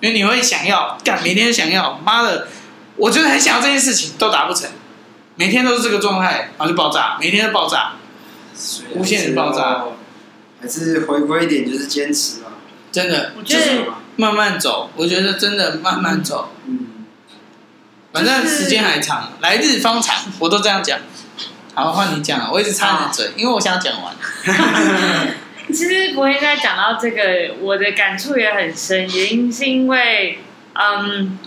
[0.00, 2.46] 因为你会想要干，每天想要，妈的，
[2.96, 4.70] 我觉得很想要这件事情都达不成，
[5.36, 7.92] 每天都是这个状态，然后就爆炸，每天都爆炸，
[8.94, 9.84] 无限的爆炸。
[10.58, 12.52] 还是回归一点，就是坚持吧。
[12.90, 13.84] 真的，就是
[14.16, 14.90] 慢慢走。
[14.96, 16.48] 我觉得真的慢慢走。
[16.66, 16.86] 嗯。
[18.10, 20.98] 反正时间还长，来日方长，我都这样讲。
[21.74, 24.14] 好，换你讲了，我一直插你嘴，因为我想讲完。
[25.68, 30.38] 其实博轩在讲到这个，我的感触也很深，原因是因为，
[30.72, 31.38] 嗯，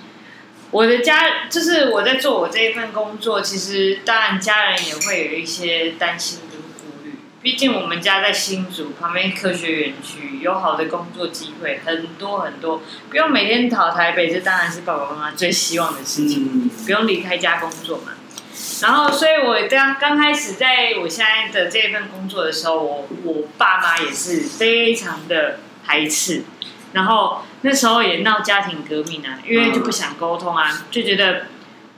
[0.72, 7.16] 我的家就是我在做我这一份工作，其实当然家人也会有一些担心跟顾虑。
[7.42, 18.14] 毕竟我们家在新竹旁边科学园区，有好的工作机会很多很多，不用每天跑台北，这当然是爸爸妈妈最希望的事情，不用离开家工作嘛。
[18.82, 26.44] 然后，所以我刚刚开始在我现在的这份工作的时候，我我爸妈也是非常的排斥，
[26.94, 31.48] 然后那时候也闹家庭革命啊，因为就不想沟通啊，就觉得。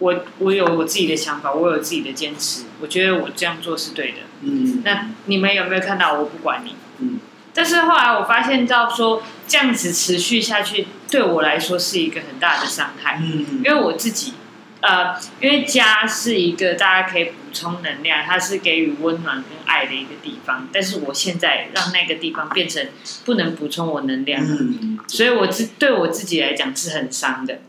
[0.02, 4.18] 我我有我自己的想法，我有自己的坚持，我觉得我这样做是对的。
[4.42, 6.14] 嗯，那你们有没有看到？
[6.14, 6.76] 我不管你。
[6.98, 7.20] 嗯，
[7.54, 13.20] 但是后来我发现到说这样子持续下去，对我来说是一个很大的伤害。
[13.22, 14.34] 嗯，因为我自己，
[14.80, 20.68] 呃，因为家是一个大家可以充能量，它是给予温暖跟爱的一个地方。
[20.72, 22.88] 但是我现在让那个地方变成
[23.26, 27.60] 不能补充我能量，嗯，所以我自对我自己来讲是很伤的。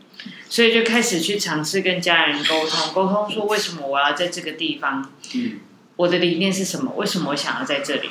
[0.47, 5.59] 所以就开始去尝试跟家人沟通，沟通说为什么我要在这个地方，嗯，
[5.95, 6.93] 我的理念是什么？
[6.95, 8.09] 为什么我想要在这里？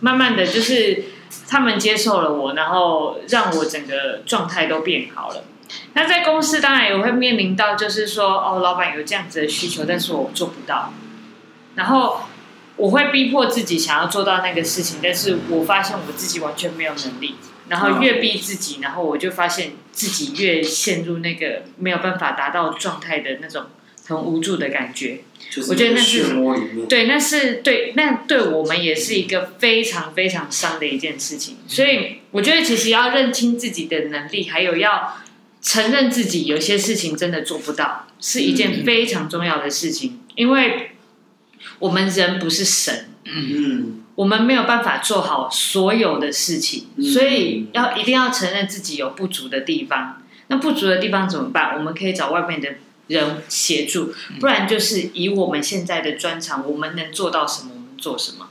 [0.00, 1.04] 慢慢的就是
[1.48, 5.44] 他们接受了我，然后让我整个状态都变好了。
[5.94, 10.92] 那在公司当然也会面临到，就是说哦，老板有这样子的需求，但是我做不到，
[11.74, 12.20] 然后
[12.76, 17.34] 我会逼迫自己想要做到那个事情，但是我发现我自己完全没有能力。
[17.66, 23.64] 然后越逼自己，然后我就发现自己越陷入那个没有办法达到状态的那种
[24.06, 25.20] 很无助的感觉。
[25.66, 26.24] 我觉得那是
[26.90, 31.56] 对，那是对，那对我们也是一个非常非常伤的一件事情。
[31.66, 35.16] 所以我觉得其实要认清自己的能力，还有要
[35.64, 40.20] 承认自己有些事情真的做不到，是一件非常重要的事情。
[40.36, 40.92] 因为
[41.80, 43.08] 我们人不是神。
[43.24, 44.02] 嗯。
[44.14, 50.22] 我们没有办法做好所有的事情，所以要一定要承认自己有不足的地方。
[50.46, 51.74] 那不足的地方怎么办？
[51.74, 52.68] 我们可以找外面的
[53.08, 58.50] 人协助，不然就是以我们现在的专长，我们能做到什么，我们做什么。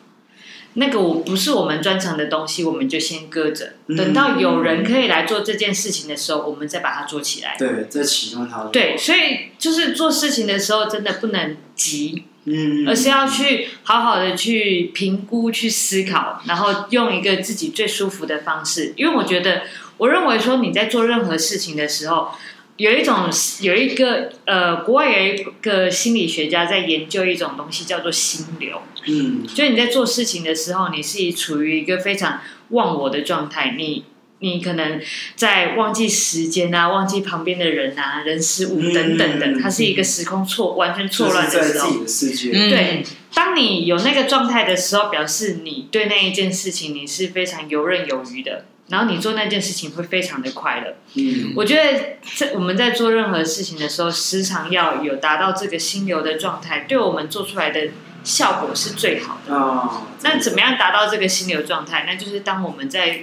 [0.76, 7.56] 那个我不是我们专长的东西，我们就先搁着，等到有人可以来做这件事情的时候，我们再把它做起来。
[7.58, 8.64] 对，再启动它。
[8.66, 12.26] 对，所以就是做事情的时候，真的不能急。
[12.46, 18.94] 嗯，而是要去好好的去评估、去思考，然后用一个自己最舒服的方式。
[18.98, 19.62] 因为我觉得，
[19.96, 22.32] 我认为说你在做任何事情的时候，
[22.78, 23.30] 有一种
[23.62, 28.82] 有一个呃，国外有一个心理学家在研究一种东西，叫做心流。
[29.06, 34.06] 嗯，就你在做事情的时候，你是处于一个非常忘我的状态，你。
[34.40, 35.00] 你可能
[35.38, 42.00] 在忘记时间啊，忘记旁边的人啊，人事物等等的，它是一个时空错完全错乱的时候。
[42.02, 42.52] 的世界。
[42.52, 50.96] 对，当你有那个状态的时候，表示你对那一件事情你是非常游刃有余的，然后你做那件事情会非常的快乐。
[51.16, 57.90] 嗯，我觉得在我们在做任何事情的时候，时常要有达到这个心流的状态，对我们做出来的
[58.24, 59.52] 效果是最好的。
[59.52, 62.06] 哦，那怎么样达到这个心流状态？
[62.08, 63.22] 那就是当我们在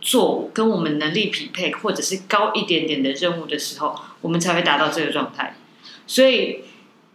[0.00, 5.56] 做跟我们能力匹配，或者是高一点点的任务的时候，我们才会达到这个状态。
[6.06, 6.60] 所以，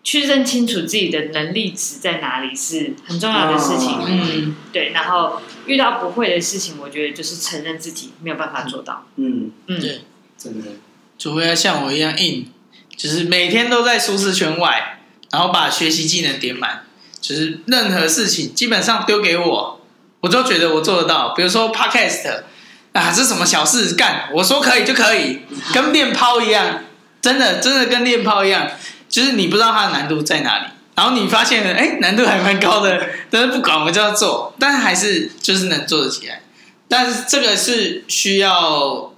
[0.03, 3.89] 去认清楚自己的能力值在哪里是很重要的事情。
[3.89, 4.89] 哦、嗯，对。
[4.89, 9.05] 然后遇到不会的事情，我觉得就是承认自己没有办法做到。
[9.15, 10.01] 嗯嗯，对，
[10.37, 10.67] 真的。
[11.17, 12.51] 除非要像我一样硬，
[12.95, 14.99] 就是每天都在舒适圈外，
[15.31, 16.85] 然后把学习技能点满，
[17.21, 19.81] 就是任何事情基本上丢给我，
[20.19, 21.33] 我都觉得我做得到。
[21.35, 22.43] 比如说 Podcast。
[22.93, 24.29] 啊，这什么小事干？
[24.31, 25.39] 我说可以就可以，
[25.73, 26.83] 跟练抛一样，
[27.23, 28.69] 真的真的跟练抛一样，
[29.13, 32.99] 就是你不知道它的难度在哪里，然后你发现了，哎，难度还蛮高的，
[33.29, 36.41] 但是不管我就要做，但是还是就是能做得起来，
[36.87, 39.13] 但是这个是需要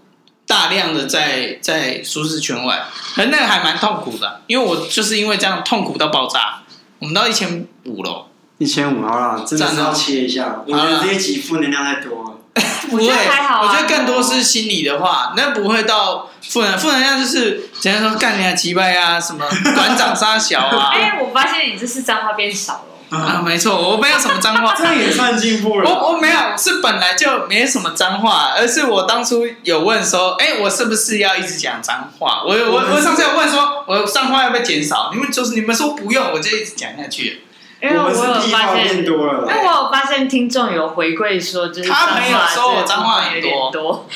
[0.46, 2.84] 大量的在在舒适圈外，
[3.16, 6.64] 可那个还蛮痛苦的，因为我就是因为这样痛苦到爆炸，
[7.00, 8.28] 我们到一千五了，
[8.58, 12.35] 一千五好了，真的是要切一下，我觉得这些集负能量太多了。
[12.90, 19.46] 不会，我觉得还好、啊、我觉得更多是心理的话，那不会到负能负能量，就是只能说干你啊、击败啊，什么
[19.76, 20.92] 馆长杀小啊。
[20.96, 22.82] 哎、欸，我发现你这是脏话变少了。
[23.12, 25.90] 啊，没错，我没有什么脏话， 这也算进步了。
[25.90, 32.42] 我我没有，是本来就没什么脏话，而是我当初有问说，哎、欸，我是不是要一直讲脏话？
[32.46, 35.12] 我我我上次有问说，我脏话要不要减少？
[35.14, 37.45] 你们就是你们说不用，我就一直讲下去。
[37.86, 44.08] 因为我有发现，因为我有发现听众有回馈说，就是他朋友说我脏话有点多。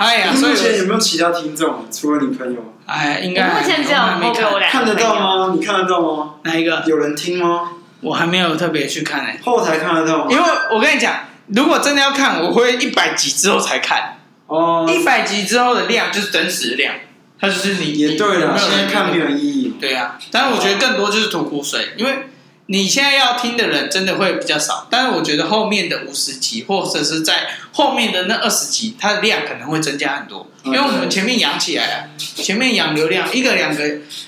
[0.00, 1.86] 哎呀，目前有没有其他听众？
[1.90, 2.74] 除了你朋友？
[2.86, 5.54] 哎，应该目前只有后面我俩看得到吗？
[5.54, 6.34] 你看得到吗？
[6.44, 6.82] 哪一个？
[6.86, 7.72] 有人听吗？
[8.00, 9.38] 我还没有特别去看哎。
[9.44, 10.26] 后台看得到吗？
[10.30, 11.12] 因为我跟你讲，
[11.48, 14.18] 如果真的要看，我会一百集之后才看。
[14.46, 16.94] 哦，一百集之后的量就是真实的量，
[17.38, 19.74] 它就是你也对了，现在看没有意义。
[19.78, 22.28] 对啊，但是我觉得更多就是吐苦水，因为。
[22.70, 33.82] 你现在要听的人真的会比较少，但是我觉得后面的五十集或者是在后面的那二十集，它的量可能会增加很多，因为我们前面养起来了，前面养流量一个两个，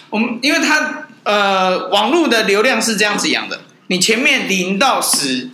[0.09, 5.51] 我们因为它呃网络的流量是这样子养的，你前面零到十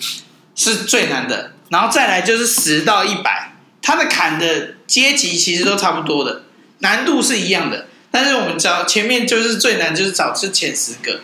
[0.54, 6.42] 是最难的，然后再来就是十到一百，它的坎的阶级其实都差不多的，
[6.78, 11.18] 难度是一样的，但是我们找前面就是最难，就是找是前十个。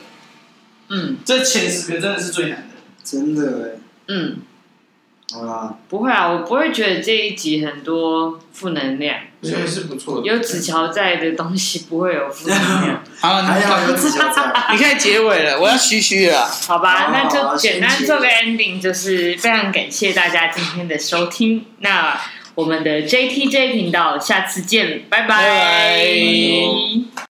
[0.93, 3.81] 嗯，这前十个真的是最难的，真的哎。
[4.09, 4.37] 嗯，
[5.33, 10.27] 好啦，不会啊，我不会觉得这一集很多负能量，我觉得是不错的。
[10.27, 13.03] 有子乔在的东西不会有负能量。
[13.19, 16.47] 好，还要有子乔在， 你可以结尾了，我要嘘嘘了。
[16.47, 21.65] 好吧，那就好简单做个 ending，就是非常感谢大家今天的收听。
[21.79, 22.21] 那
[22.55, 25.29] 我们的 JTJ 频道，下次见，拜拜。
[25.29, 27.13] 拜拜